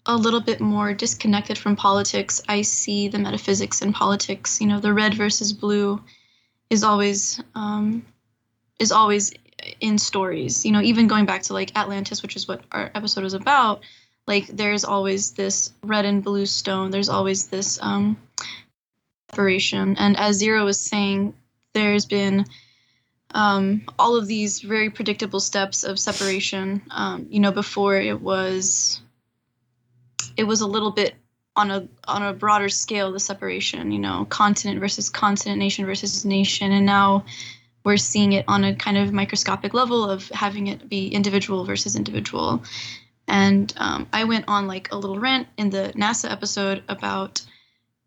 [0.06, 2.42] a little bit more disconnected from politics.
[2.48, 4.60] I see the metaphysics in politics.
[4.60, 6.02] You know, the red versus blue
[6.70, 8.06] is always um,
[8.80, 9.32] is always
[9.80, 10.66] in stories.
[10.66, 13.82] You know, even going back to like Atlantis, which is what our episode was about.
[14.28, 16.92] Like, there's always this red and blue stone.
[16.92, 18.18] There's always this um,
[19.32, 19.96] separation.
[19.98, 21.34] And as Zero was saying,
[21.74, 22.46] there's been
[23.34, 26.82] um, all of these very predictable steps of separation.
[26.92, 29.02] Um, you know, before it was
[30.36, 31.16] it was a little bit
[31.56, 33.92] on a on a broader scale the separation.
[33.92, 37.24] You know, continent versus continent, nation versus nation, and now
[37.86, 41.96] we're seeing it on a kind of microscopic level of having it be individual versus
[41.96, 42.64] individual.
[43.28, 47.42] And um, I went on like a little rant in the NASA episode about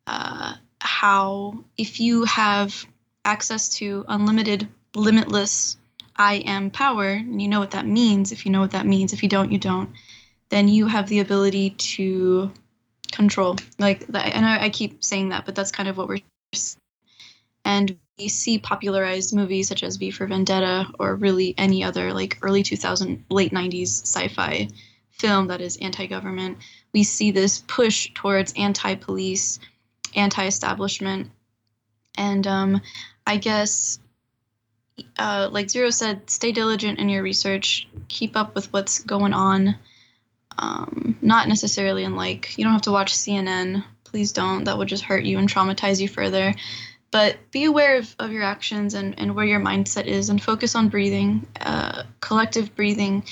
[0.06, 2.86] uh, how if you have
[3.24, 5.76] access to unlimited limitless
[6.16, 8.30] I am power, and you know what that means.
[8.30, 9.90] If you know what that means, if you don't, you don't.
[10.48, 12.52] Then you have the ability to
[13.10, 13.56] control.
[13.78, 16.20] Like, I know I keep saying that, but that's kind of what we're.
[17.64, 22.38] And we see popularized movies such as V for Vendetta or really any other like
[22.42, 24.68] early 2000, late 90s sci-fi
[25.10, 26.58] film that is anti-government.
[26.92, 29.58] We see this push towards anti-police,
[30.14, 31.30] anti-establishment,
[32.16, 32.80] and um,
[33.26, 33.98] I guess
[35.18, 37.88] uh, like Zero said, stay diligent in your research.
[38.08, 39.76] Keep up with what's going on.
[40.56, 43.84] Um, not necessarily in like, you don't have to watch CNN.
[44.04, 44.64] Please don't.
[44.64, 46.54] That would just hurt you and traumatize you further.
[47.10, 50.74] But be aware of, of your actions and, and where your mindset is and focus
[50.74, 53.24] on breathing, uh, collective breathing.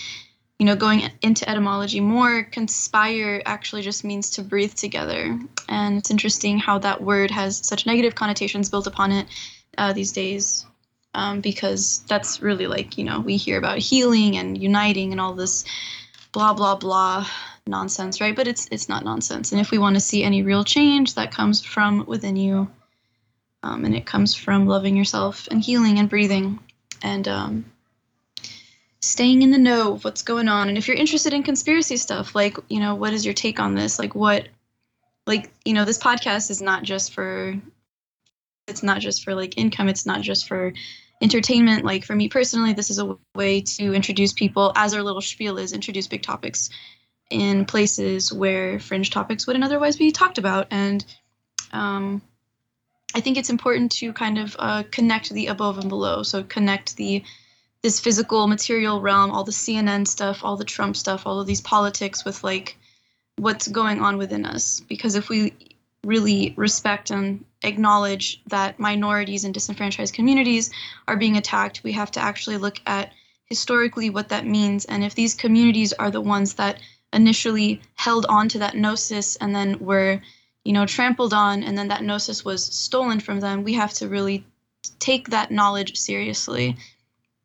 [0.63, 5.37] You know, going into etymology more, conspire actually just means to breathe together.
[5.69, 9.27] And it's interesting how that word has such negative connotations built upon it
[9.77, 10.65] uh, these days
[11.15, 15.35] um, because that's really like you know we hear about healing and uniting and all
[15.35, 15.65] this
[16.31, 17.27] blah blah blah
[17.67, 18.37] nonsense right?
[18.37, 19.51] But it's it's not nonsense.
[19.51, 22.71] And if we want to see any real change that comes from within you
[23.65, 26.61] um, and it comes from loving yourself and healing and breathing.
[27.03, 27.72] And um,
[29.03, 30.69] staying in the know of what's going on.
[30.69, 33.75] And if you're interested in conspiracy stuff like you know what is your take on
[33.75, 33.99] this?
[33.99, 34.49] Like what
[35.27, 37.61] like you know this podcast is not just for
[38.69, 39.89] it's not just for like income.
[39.89, 40.73] It's not just for
[41.21, 41.85] entertainment.
[41.85, 45.59] Like for me personally this is a way to introduce people as our little spiel
[45.59, 46.71] is introduce big topics
[47.29, 50.69] in places where fringe topics wouldn't otherwise be talked about.
[50.71, 51.05] And
[51.73, 52.23] um,
[53.15, 56.23] i think it's important to kind of uh, connect the above and below.
[56.23, 57.25] So connect the
[57.83, 61.61] this physical material realm all the cnn stuff all the trump stuff all of these
[61.61, 62.77] politics with like
[63.37, 65.53] what's going on within us because if we
[66.05, 70.71] really respect and acknowledge that minorities and disenfranchised communities
[71.07, 73.13] are being attacked, we have to actually look at
[73.45, 74.85] historically what that means.
[74.87, 76.81] And if these communities are the ones that
[77.13, 80.21] initially held on to that gnosis and then were,
[80.65, 84.09] you know, trampled on, and then that gnosis was stolen from them, we have to
[84.09, 84.45] really
[84.99, 86.77] take that knowledge seriously.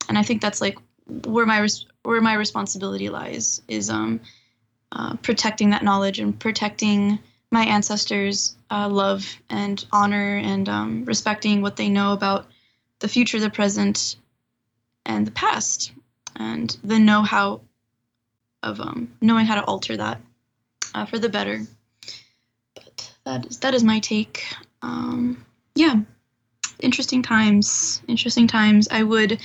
[0.09, 0.77] And I think that's like
[1.25, 4.19] where my res- where my responsibility lies is um,
[4.91, 7.19] uh, protecting that knowledge and protecting
[7.51, 12.47] my ancestors' uh, love and honor and um, respecting what they know about
[12.99, 14.17] the future, the present,
[15.05, 15.93] and the past,
[16.35, 17.61] and the know-how
[18.63, 20.19] of um, knowing how to alter that
[20.93, 21.61] uh, for the better.
[22.75, 24.43] But that is that is my take.
[24.81, 25.95] Um, yeah,
[26.79, 28.01] interesting times.
[28.07, 28.87] Interesting times.
[28.89, 29.39] I would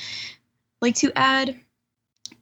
[0.83, 1.59] like to add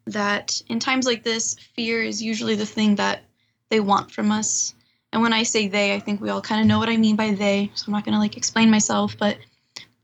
[0.06, 3.22] that in times like this, fear is usually the thing that
[3.68, 4.74] they want from us
[5.12, 7.16] and when I say they, I think we all kind of know what I mean
[7.16, 7.70] by they.
[7.74, 9.38] So I'm not going to like explain myself, but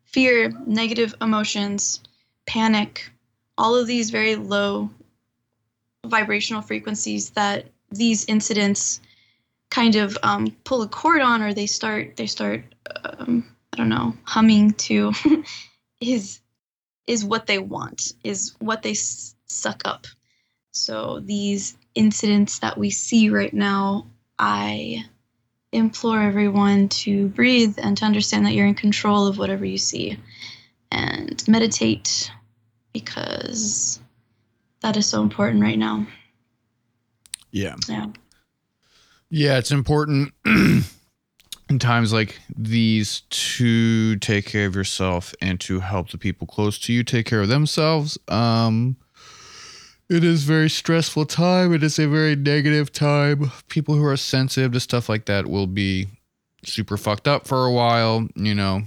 [0.05, 2.01] fear, negative emotions,
[2.47, 3.09] panic,
[3.57, 4.91] all of these very low
[6.05, 9.01] vibrational frequencies that these incidents
[9.71, 12.63] kind of um, pull a cord on or they start they start
[13.05, 15.13] um, i don't know humming to
[16.01, 16.41] is
[17.07, 20.07] is what they want is what they s- suck up
[20.73, 24.07] so these incidents that we see right now
[24.39, 25.05] I
[25.73, 30.19] implore everyone to breathe and to understand that you're in control of whatever you see
[30.91, 32.31] and meditate
[32.93, 34.01] because
[34.81, 36.07] that is so important right now.
[37.51, 37.77] Yeah.
[37.89, 38.07] Yeah.
[39.29, 40.33] Yeah, it's important
[41.69, 46.79] in times like these to take care of yourself and to help the people close
[46.79, 48.19] to you take care of themselves.
[48.29, 48.97] Um
[50.09, 51.75] it is very stressful time.
[51.75, 53.51] It is a very negative time.
[53.67, 56.07] People who are sensitive to stuff like that will be
[56.65, 58.29] super fucked up for a while.
[58.37, 58.83] You know,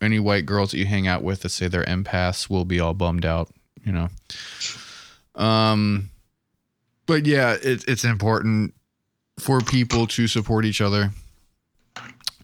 [0.00, 2.94] any white girls that you hang out with that say they're empaths will be all
[2.94, 3.50] bummed out.
[3.84, 4.08] You know.
[5.34, 6.08] Um,
[7.04, 8.72] but yeah, it, it's important
[9.38, 11.10] for people to support each other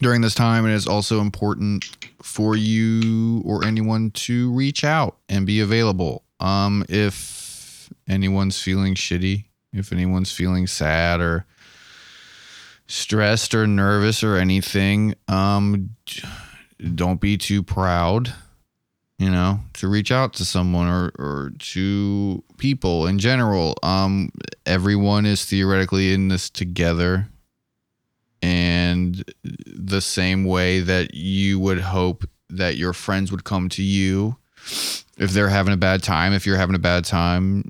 [0.01, 0.65] during this time.
[0.65, 1.85] And It is also important
[2.23, 6.25] for you or anyone to reach out and be available.
[6.41, 11.47] Um, if anyone's feeling shitty, if anyone's feeling sad or
[12.87, 15.91] stressed or nervous or anything, um,
[16.95, 18.33] don't be too proud,
[19.19, 23.77] you know, to reach out to someone or, or to people in general.
[23.83, 24.33] Um,
[24.67, 27.29] everyone is theoretically in this together.
[28.91, 29.25] And
[29.67, 34.37] the same way that you would hope that your friends would come to you
[35.21, 37.63] if they're having a bad time, if you're having a bad time,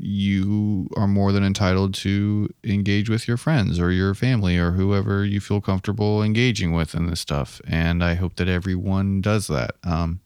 [0.00, 5.24] you are more than entitled to engage with your friends or your family or whoever
[5.24, 7.60] you feel comfortable engaging with in this stuff.
[7.66, 9.72] And I hope that everyone does that.
[9.84, 10.20] Um,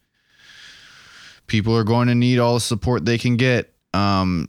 [1.46, 4.48] people are going to need all the support they can get um,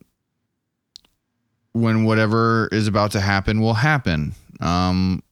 [1.71, 4.33] when whatever is about to happen will happen.
[4.59, 5.23] Um,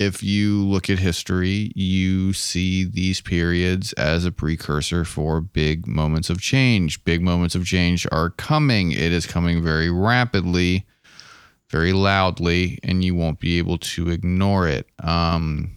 [0.00, 6.30] if you look at history, you see these periods as a precursor for big moments
[6.30, 7.04] of change.
[7.04, 8.92] Big moments of change are coming.
[8.92, 10.86] It is coming very rapidly,
[11.68, 14.86] very loudly, and you won't be able to ignore it.
[15.00, 15.72] Um,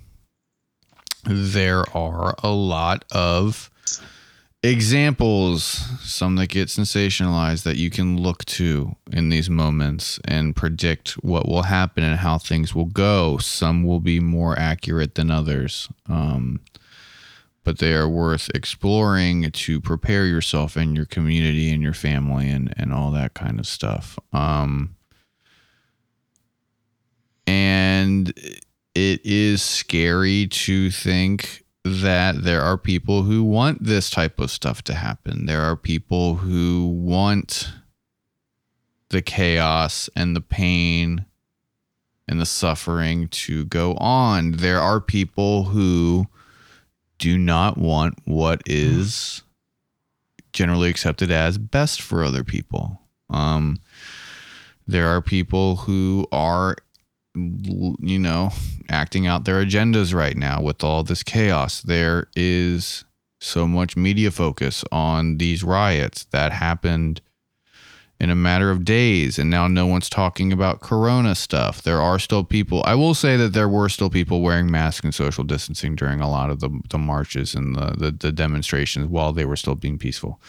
[1.25, 3.69] there are a lot of
[4.63, 5.63] examples,
[6.01, 11.47] some that get sensationalized that you can look to in these moments and predict what
[11.47, 13.37] will happen and how things will go.
[13.37, 15.89] Some will be more accurate than others.
[16.07, 16.61] Um,
[17.65, 22.73] but they are worth exploring to prepare yourself and your community and your family and,
[22.77, 24.17] and all that kind of stuff.
[24.33, 24.95] Um,
[27.47, 28.29] and
[28.95, 34.81] it is scary to think that there are people who want this type of stuff
[34.83, 35.45] to happen.
[35.45, 37.71] There are people who want
[39.09, 41.25] the chaos and the pain
[42.27, 44.53] and the suffering to go on.
[44.53, 46.27] There are people who
[47.17, 49.43] do not want what is
[50.53, 53.01] generally accepted as best for other people.
[53.29, 53.77] Um,
[54.87, 56.77] there are people who are
[57.35, 58.51] you know,
[58.89, 61.81] acting out their agendas right now with all this chaos.
[61.81, 63.05] There is
[63.41, 67.21] so much media focus on these riots that happened
[68.23, 71.81] in a matter of days and now no one's talking about corona stuff.
[71.81, 75.13] There are still people i will say that there were still people wearing masks and
[75.13, 79.33] social distancing during a lot of the, the marches and the, the, the demonstrations while
[79.33, 80.39] they were still being peaceful.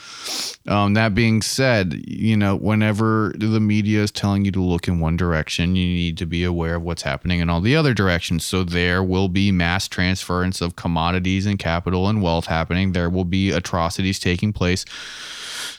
[0.68, 5.00] Um, that being said you know whenever the media is telling you to look in
[5.00, 8.44] one direction you need to be aware of what's happening in all the other directions.
[8.44, 12.92] So there will be mass transference of commodities and capital and wealth happening.
[12.92, 14.84] There will be atrocities taking place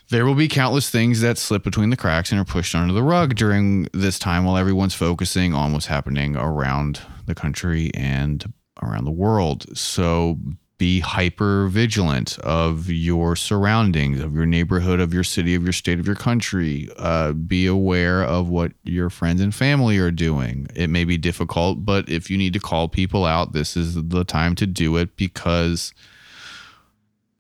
[0.10, 3.04] there will be countless things that slip between the cracks and are pushed under the
[3.04, 9.06] rug during this time while everyone's focusing on what's happening around the country and around
[9.06, 9.66] the world.
[9.78, 10.38] So
[10.78, 16.00] be hyper vigilant of your surroundings, of your neighborhood, of your city, of your state,
[16.00, 16.90] of your country.
[16.98, 20.68] Uh, be aware of what your friends and family are doing.
[20.76, 24.26] It may be difficult, but if you need to call people out, this is the
[24.26, 25.94] time to do it because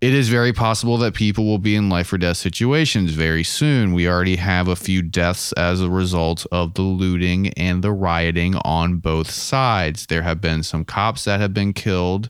[0.02, 3.94] it is very possible that people will be in life or death situations very soon.
[3.94, 8.56] We already have a few deaths as a result of the looting and the rioting
[8.58, 10.06] on both sides.
[10.08, 12.30] There have been some cops that have been killed,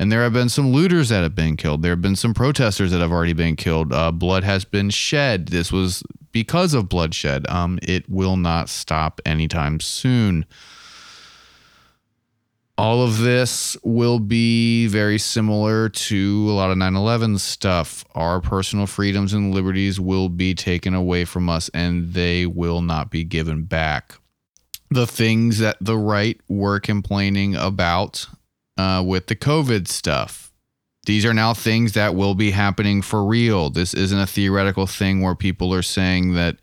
[0.00, 1.82] and there have been some looters that have been killed.
[1.82, 3.92] There have been some protesters that have already been killed.
[3.92, 5.48] Uh, blood has been shed.
[5.48, 6.02] This was
[6.32, 7.48] because of bloodshed.
[7.48, 10.44] Um, it will not stop anytime soon
[12.78, 18.04] all of this will be very similar to a lot of 9 11 stuff.
[18.14, 23.10] Our personal freedoms and liberties will be taken away from us and they will not
[23.10, 24.14] be given back.
[24.90, 28.26] The things that the right were complaining about
[28.76, 30.52] uh, with the COVID stuff,
[31.06, 33.70] these are now things that will be happening for real.
[33.70, 36.58] This isn't a theoretical thing where people are saying that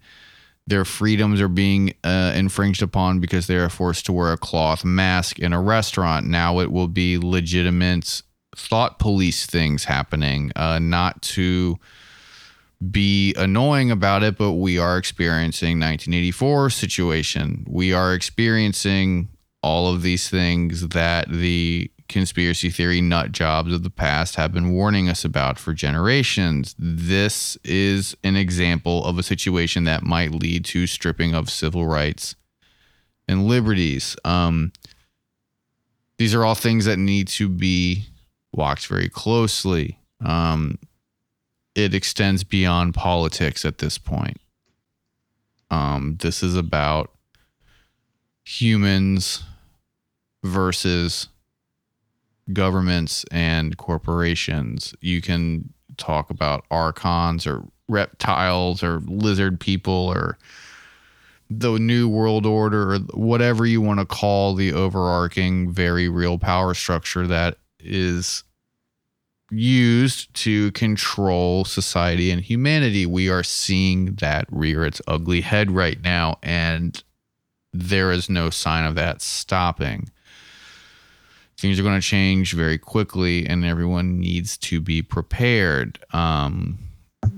[0.66, 4.86] their freedoms are being uh, infringed upon because they are forced to wear a cloth
[4.86, 6.26] mask in a restaurant.
[6.26, 8.22] Now it will be legitimate
[8.56, 11.78] thought police things happening, uh, not to
[12.92, 17.66] be annoying about it, but we are experiencing 1984 situation.
[17.68, 19.30] We are experiencing
[19.62, 24.72] all of these things that the conspiracy theory nut jobs of the past have been
[24.72, 26.76] warning us about for generations.
[26.78, 32.36] This is an example of a situation that might lead to stripping of civil rights
[33.28, 34.16] and liberties.
[34.24, 34.72] Um,
[36.20, 38.06] these are all things that need to be
[38.54, 39.98] watched very closely.
[40.24, 40.78] Um,
[41.74, 44.38] it extends beyond politics at this point.
[45.72, 47.10] Um, this is about
[48.46, 49.44] humans
[50.44, 51.30] versus
[52.52, 54.94] governments and corporations.
[55.00, 60.38] You can talk about archons or reptiles or lizard people or
[61.50, 66.74] the new world order or whatever you want to call the overarching very real power
[66.74, 68.44] structure that is
[69.52, 73.06] used to control society and humanity.
[73.06, 77.02] We are seeing that rear its ugly head right now, and
[77.72, 80.10] there is no sign of that stopping.
[81.64, 85.98] Things are going to change very quickly, and everyone needs to be prepared.
[86.12, 86.78] Um,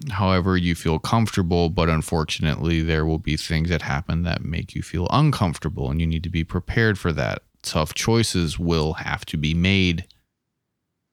[0.10, 4.82] however, you feel comfortable, but unfortunately, there will be things that happen that make you
[4.82, 7.44] feel uncomfortable, and you need to be prepared for that.
[7.62, 10.08] Tough choices will have to be made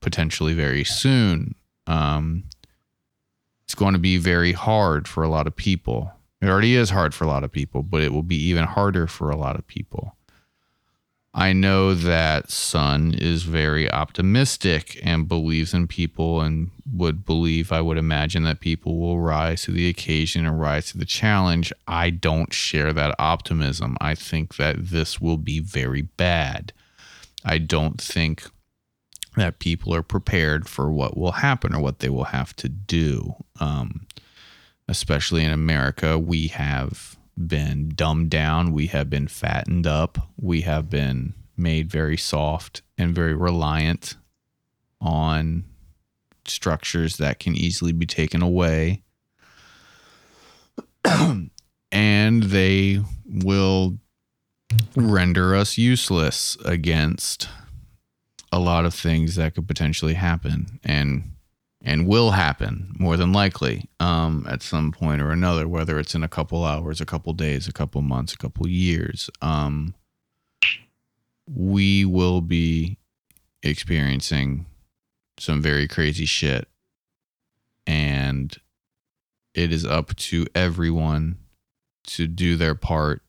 [0.01, 1.55] potentially very soon.
[1.87, 2.45] Um,
[3.65, 6.11] it's going to be very hard for a lot of people.
[6.41, 9.07] It already is hard for a lot of people, but it will be even harder
[9.07, 10.17] for a lot of people.
[11.35, 17.81] I know that Sun is very optimistic and believes in people and would believe, I
[17.81, 21.73] would imagine, that people will rise to the occasion and rise to the challenge.
[21.89, 23.97] I don't share that optimism.
[23.99, 26.75] I think that this will be very bad.
[27.47, 28.47] I don't think
[29.37, 33.37] that people are prepared for what will happen or what they will have to do.
[33.59, 34.07] Um,
[34.87, 40.91] especially in America, we have been dumbed down, we have been fattened up, we have
[40.91, 44.17] been made very soft and very reliant
[45.01, 45.65] on
[46.47, 49.03] structures that can easily be taken away.
[51.93, 53.99] and they will
[54.95, 57.49] render us useless against
[58.51, 60.79] a lot of things that could potentially happen.
[60.85, 61.33] And
[61.83, 66.23] and will happen more than likely um, at some point or another, whether it's in
[66.23, 69.29] a couple hours, a couple days, a couple months, a couple years.
[69.41, 69.95] Um,
[71.49, 72.99] we will be
[73.63, 74.67] experiencing
[75.39, 76.69] some very crazy shit.
[77.87, 78.57] And
[79.55, 81.39] it is up to everyone
[82.05, 83.23] to do their part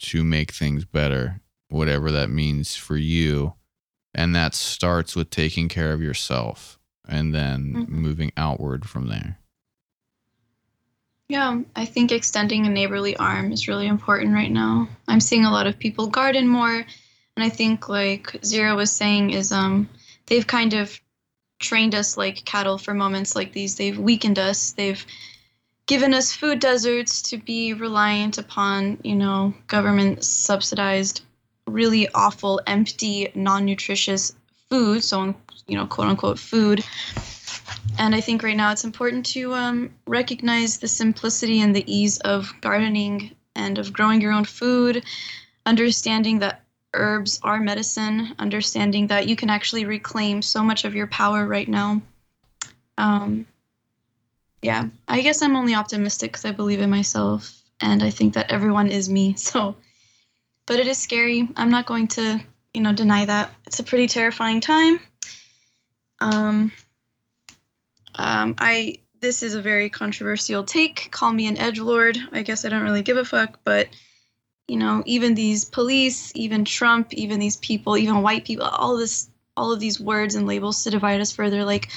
[0.00, 3.54] to make things better, whatever that means for you
[4.14, 6.78] and that starts with taking care of yourself
[7.08, 7.94] and then mm-hmm.
[7.94, 9.38] moving outward from there
[11.28, 15.50] yeah i think extending a neighborly arm is really important right now i'm seeing a
[15.50, 16.74] lot of people garden more
[17.36, 19.88] and i think like zero was saying is um
[20.26, 21.00] they've kind of
[21.58, 25.06] trained us like cattle for moments like these they've weakened us they've
[25.86, 31.22] given us food deserts to be reliant upon you know government subsidized
[31.66, 34.34] really awful, empty, non nutritious
[34.68, 35.04] food.
[35.04, 35.34] So,
[35.66, 36.84] you know, quote unquote food.
[37.98, 42.18] And I think right now it's important to um, recognize the simplicity and the ease
[42.20, 45.04] of gardening and of growing your own food,
[45.66, 46.62] understanding that
[46.94, 51.68] herbs are medicine, understanding that you can actually reclaim so much of your power right
[51.68, 52.00] now.
[52.98, 53.46] Um,
[54.62, 58.50] yeah, I guess I'm only optimistic because I believe in myself and I think that
[58.50, 59.34] everyone is me.
[59.36, 59.76] So
[60.66, 61.48] but it is scary.
[61.56, 62.40] I'm not going to,
[62.74, 63.50] you know, deny that.
[63.66, 65.00] It's a pretty terrifying time.
[66.22, 66.72] Um,
[68.14, 71.08] um, I this is a very controversial take.
[71.10, 72.18] Call me an edge lord.
[72.32, 73.88] I guess I don't really give a fuck, but
[74.68, 79.28] you know, even these police, even Trump, even these people, even white people, all this,
[79.56, 81.64] all of these words and labels to divide us further.
[81.64, 81.88] Like,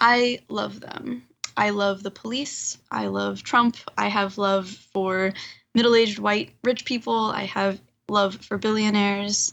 [0.00, 1.22] I love them.
[1.56, 2.78] I love the police.
[2.90, 3.76] I love Trump.
[3.96, 5.32] I have love for
[5.74, 7.30] middle-aged white rich people.
[7.30, 9.52] I have love for billionaires.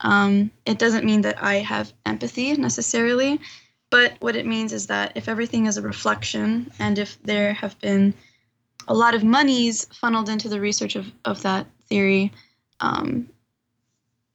[0.00, 3.40] Um, it doesn't mean that I have empathy necessarily,
[3.94, 7.78] but what it means is that if everything is a reflection and if there have
[7.78, 8.12] been
[8.88, 12.32] a lot of monies funneled into the research of, of that theory,
[12.80, 13.28] um,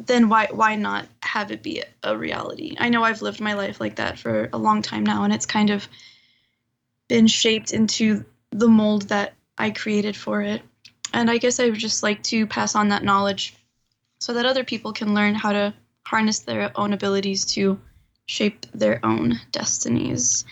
[0.06, 2.78] then why why not have it be a reality?
[2.80, 5.46] I know I've lived my life like that for a long time now, and it's
[5.46, 5.90] kind of
[7.10, 10.62] been shaped into the mold that I created for it.
[11.14, 13.56] And I guess I would just like to pass on that knowledge
[14.22, 15.74] so that other people can learn how to
[16.06, 17.78] harness their own abilities to
[18.30, 20.46] shape their own destinies.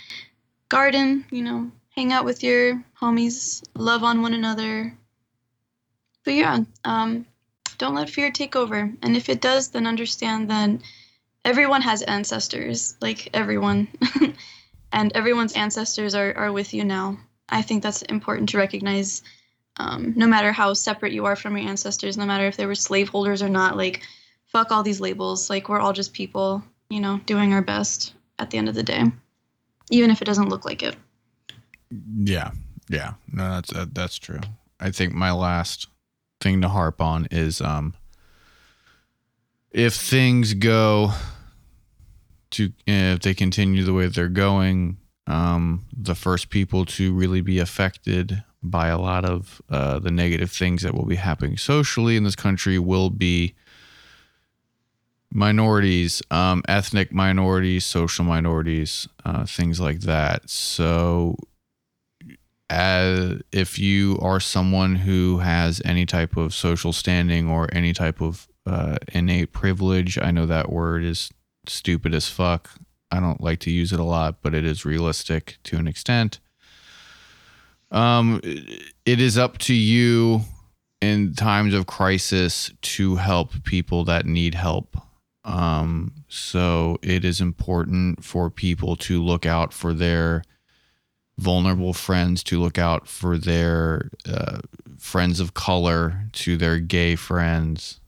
[0.67, 4.97] Garden, you know, hang out with your homies, love on one another.
[6.25, 7.27] But yeah, um,
[7.77, 8.91] don't let fear take over.
[9.03, 10.71] And if it does, then understand that
[11.45, 13.87] everyone has ancestors, like everyone.
[14.91, 17.19] and everyone's ancestors are, are with you now.
[17.47, 19.21] I think that's important to recognize
[19.77, 22.73] um, no matter how separate you are from your ancestors, no matter if they were
[22.73, 24.01] slaveholders or not, like,
[24.47, 25.47] fuck all these labels.
[25.47, 28.83] Like, we're all just people, you know, doing our best at the end of the
[28.83, 29.03] day,
[29.89, 30.95] even if it doesn't look like it.
[32.17, 32.51] Yeah.
[32.89, 33.13] Yeah.
[33.31, 34.39] No, that's, uh, that's true.
[34.79, 35.87] I think my last
[36.39, 37.93] thing to harp on is, um,
[39.71, 41.11] if things go
[42.51, 47.59] to if they continue the way they're going, um, the first people to really be
[47.59, 52.23] affected by a lot of uh, the negative things that will be happening socially in
[52.23, 53.53] this country will be
[55.31, 60.49] minorities, um, ethnic minorities, social minorities, uh, things like that.
[60.49, 61.35] So,
[62.69, 68.21] as if you are someone who has any type of social standing or any type
[68.21, 71.29] of uh, innate privilege, I know that word is
[71.67, 72.71] stupid as fuck.
[73.11, 76.39] I don't like to use it a lot, but it is realistic to an extent.
[77.89, 80.41] Um, it is up to you
[80.99, 84.97] in times of crisis to help people that need help.
[85.47, 90.43] Um, so it is important for people to look out for their
[91.39, 94.59] vulnerable friends, to look out for their uh,
[94.99, 98.01] friends of color, to their gay friends,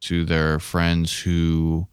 [0.00, 1.86] to their friends who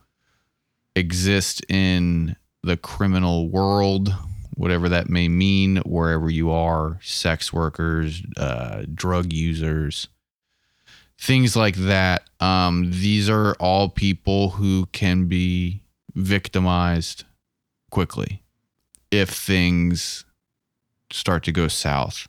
[0.95, 4.13] exist in the criminal world,
[4.53, 10.07] whatever that may mean, wherever you are, sex workers, uh, drug users,
[11.19, 12.23] things like that.
[12.39, 15.83] Um, these are all people who can be
[16.15, 17.25] victimized
[17.91, 18.41] quickly
[19.11, 20.23] if things
[21.11, 22.27] start to go south.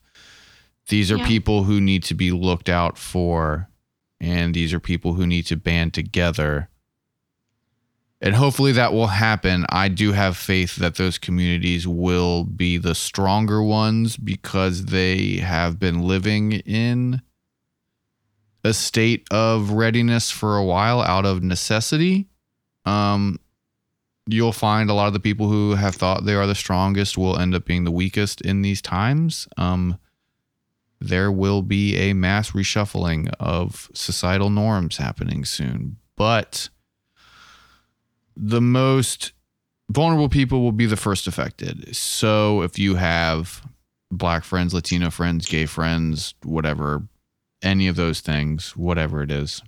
[0.88, 1.26] These are Yeah.
[1.28, 3.68] people who need to be looked out for,
[4.20, 6.68] and these are people who need to band together.
[8.20, 9.64] And hopefully that will happen.
[9.70, 15.78] I do have faith that those communities will be the stronger ones because they have
[15.78, 17.22] been living in
[18.64, 22.28] a state of readiness for a while out of necessity.
[22.84, 23.38] Um,
[24.26, 27.38] you'll find a lot of the people who have thought they are the strongest will
[27.38, 29.48] end up being the weakest in these times.
[29.56, 29.98] Um,
[31.00, 36.68] there will be a mass reshuffling of societal norms happening soon, but
[38.36, 39.32] the most
[39.90, 41.96] vulnerable people will be the first affected.
[41.96, 43.66] So if you have
[44.10, 47.02] black friends, Latino friends, gay friends, whatever,
[47.62, 49.62] any of those things, whatever it is,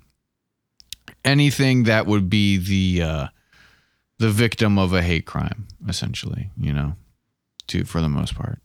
[1.24, 3.26] anything that would be the uh,
[4.18, 6.94] the victim of a hate crime, essentially, you know,
[7.68, 8.60] to for the most part,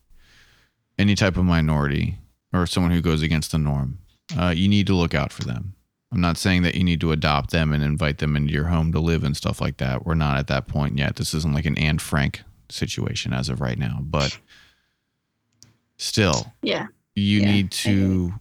[0.98, 2.18] any type of minority
[2.54, 4.00] or someone who goes against the norm,
[4.38, 5.74] uh, you need to look out for them.
[6.12, 8.94] I'm not saying that you need to adopt them and invite them into your home
[8.94, 10.06] to live and stuff like that.
[10.06, 11.18] We're not at that point yet.
[11.18, 14.38] This isn't like an Anne Frank situation as of right now, but
[15.98, 16.88] still, Yeah.
[17.16, 18.34] you Yeah, need to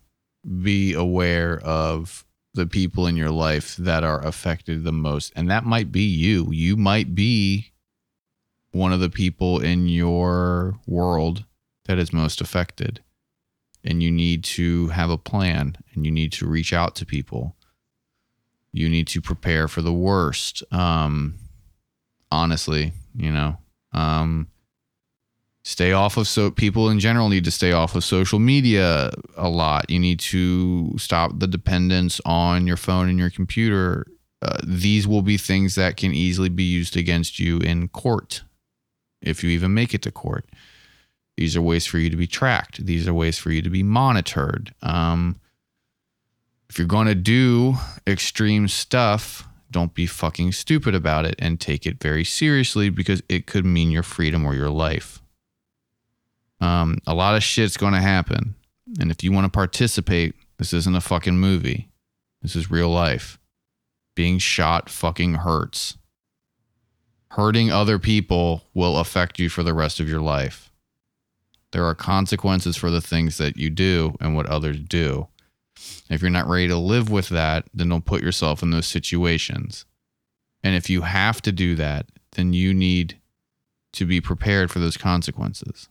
[0.63, 2.25] be aware of
[2.55, 5.33] the people in your life that are affected the most.
[5.37, 6.51] And that might be you.
[6.51, 7.73] You might be
[8.73, 11.45] one of the people in your world
[11.85, 13.01] that is most affected.
[13.85, 17.57] And you need to have a plan and you need to reach out to people.
[18.73, 20.63] You need to prepare for the worst.
[20.73, 21.37] Um,
[22.31, 23.59] honestly, you know,
[23.93, 24.49] um,
[25.67, 29.49] stay off of so people in general need to stay off of social media a
[29.49, 29.91] lot.
[29.91, 34.07] You need to stop the dependence on your phone and your computer.
[34.41, 38.45] Uh, these will be things that can easily be used against you in court
[39.21, 40.49] if you even make it to court.
[41.37, 42.87] These are ways for you to be tracked.
[42.87, 44.73] These are ways for you to be monitored.
[44.83, 45.41] Um,
[46.71, 47.75] if you're going to do
[48.07, 53.49] extreme stuff don't be fucking stupid about it and take it very seriously because it
[53.49, 55.21] could mean your freedom or your life
[56.61, 58.55] um, a lot of shit's going to happen.
[59.01, 61.89] And if you want to participate, this isn't a fucking movie.
[62.43, 63.39] This is real life.
[64.15, 65.97] Being shot fucking hurts.
[67.33, 70.73] Hurting other people will affect you for the rest of your life.
[71.73, 75.29] There are consequences for the things that you do and what others do.
[76.09, 79.85] If you're not ready to live with that, then don't put yourself in those situations.
[80.63, 83.19] And if you have to do that, then you need
[83.93, 85.89] to be prepared for those consequences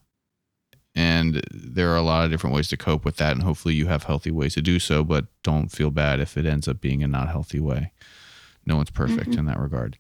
[0.96, 3.88] and there are a lot of different ways to cope with that and hopefully you
[3.88, 7.04] have healthy ways to do so but don't feel bad if it ends up being
[7.04, 7.92] a not healthy way.
[8.66, 9.38] No one's perfect Mhm.
[9.40, 9.98] in that regard.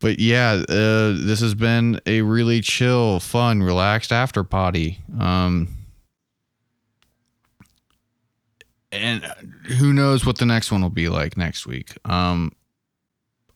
[0.00, 4.98] But yeah uh, this has been a really chill fun relaxed after potty.
[5.18, 5.68] Um
[8.92, 9.24] and
[9.78, 11.96] who knows what the next one will be like next week.
[12.04, 12.52] Um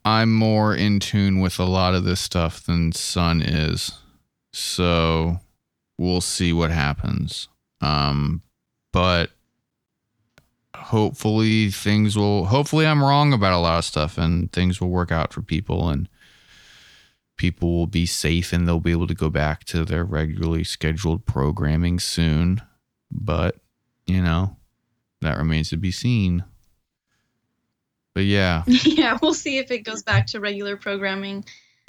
[0.05, 3.93] i'm more in tune with a lot of this stuff than sun is
[4.53, 5.39] so
[5.99, 7.49] we'll see what happens.
[7.81, 8.43] Um,
[8.93, 9.31] but
[10.75, 12.47] hopefully things will.
[12.47, 15.89] Hopefully I'm wrong about a lot of stuff, and things will work out for people,
[15.89, 16.09] and
[17.37, 21.27] people will be safe, and they'll be able to go back to their regularly scheduled
[21.27, 22.61] programming soon.
[23.11, 23.57] But
[24.07, 24.57] you know,
[25.21, 26.45] that remains to be seen.
[28.15, 31.45] But yeah, yeah, we'll see if it goes back to regular programming.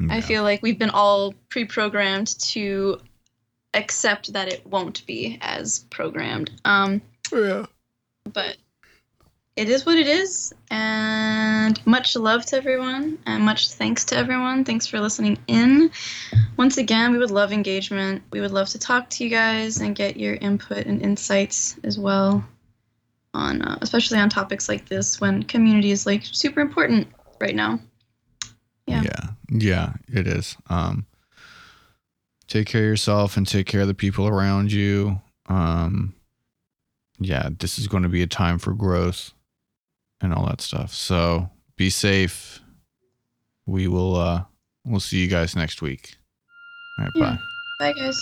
[0.09, 2.99] I feel like we've been all pre-programmed to
[3.73, 6.51] accept that it won't be as programmed.
[6.65, 7.65] Um, yeah.
[8.31, 8.57] but
[9.55, 14.63] it is what it is, and much love to everyone, and much thanks to everyone.
[14.63, 15.91] Thanks for listening in.
[16.57, 18.23] Once again, we would love engagement.
[18.31, 21.99] We would love to talk to you guys and get your input and insights as
[21.99, 22.43] well
[23.33, 27.07] on, uh, especially on topics like this when community is like super important
[27.39, 27.79] right now.
[28.91, 29.01] Yeah.
[29.03, 29.29] yeah.
[29.49, 30.55] Yeah it is.
[30.69, 31.05] Um
[32.47, 35.19] take care of yourself and take care of the people around you.
[35.47, 36.13] Um
[37.19, 39.31] yeah this is going to be a time for growth
[40.21, 40.93] and all that stuff.
[40.93, 42.59] So be safe.
[43.65, 44.43] We will uh
[44.85, 46.15] we'll see you guys next week.
[46.99, 47.37] All right Yeah.
[47.79, 47.93] bye.
[47.93, 48.21] Bye, guys.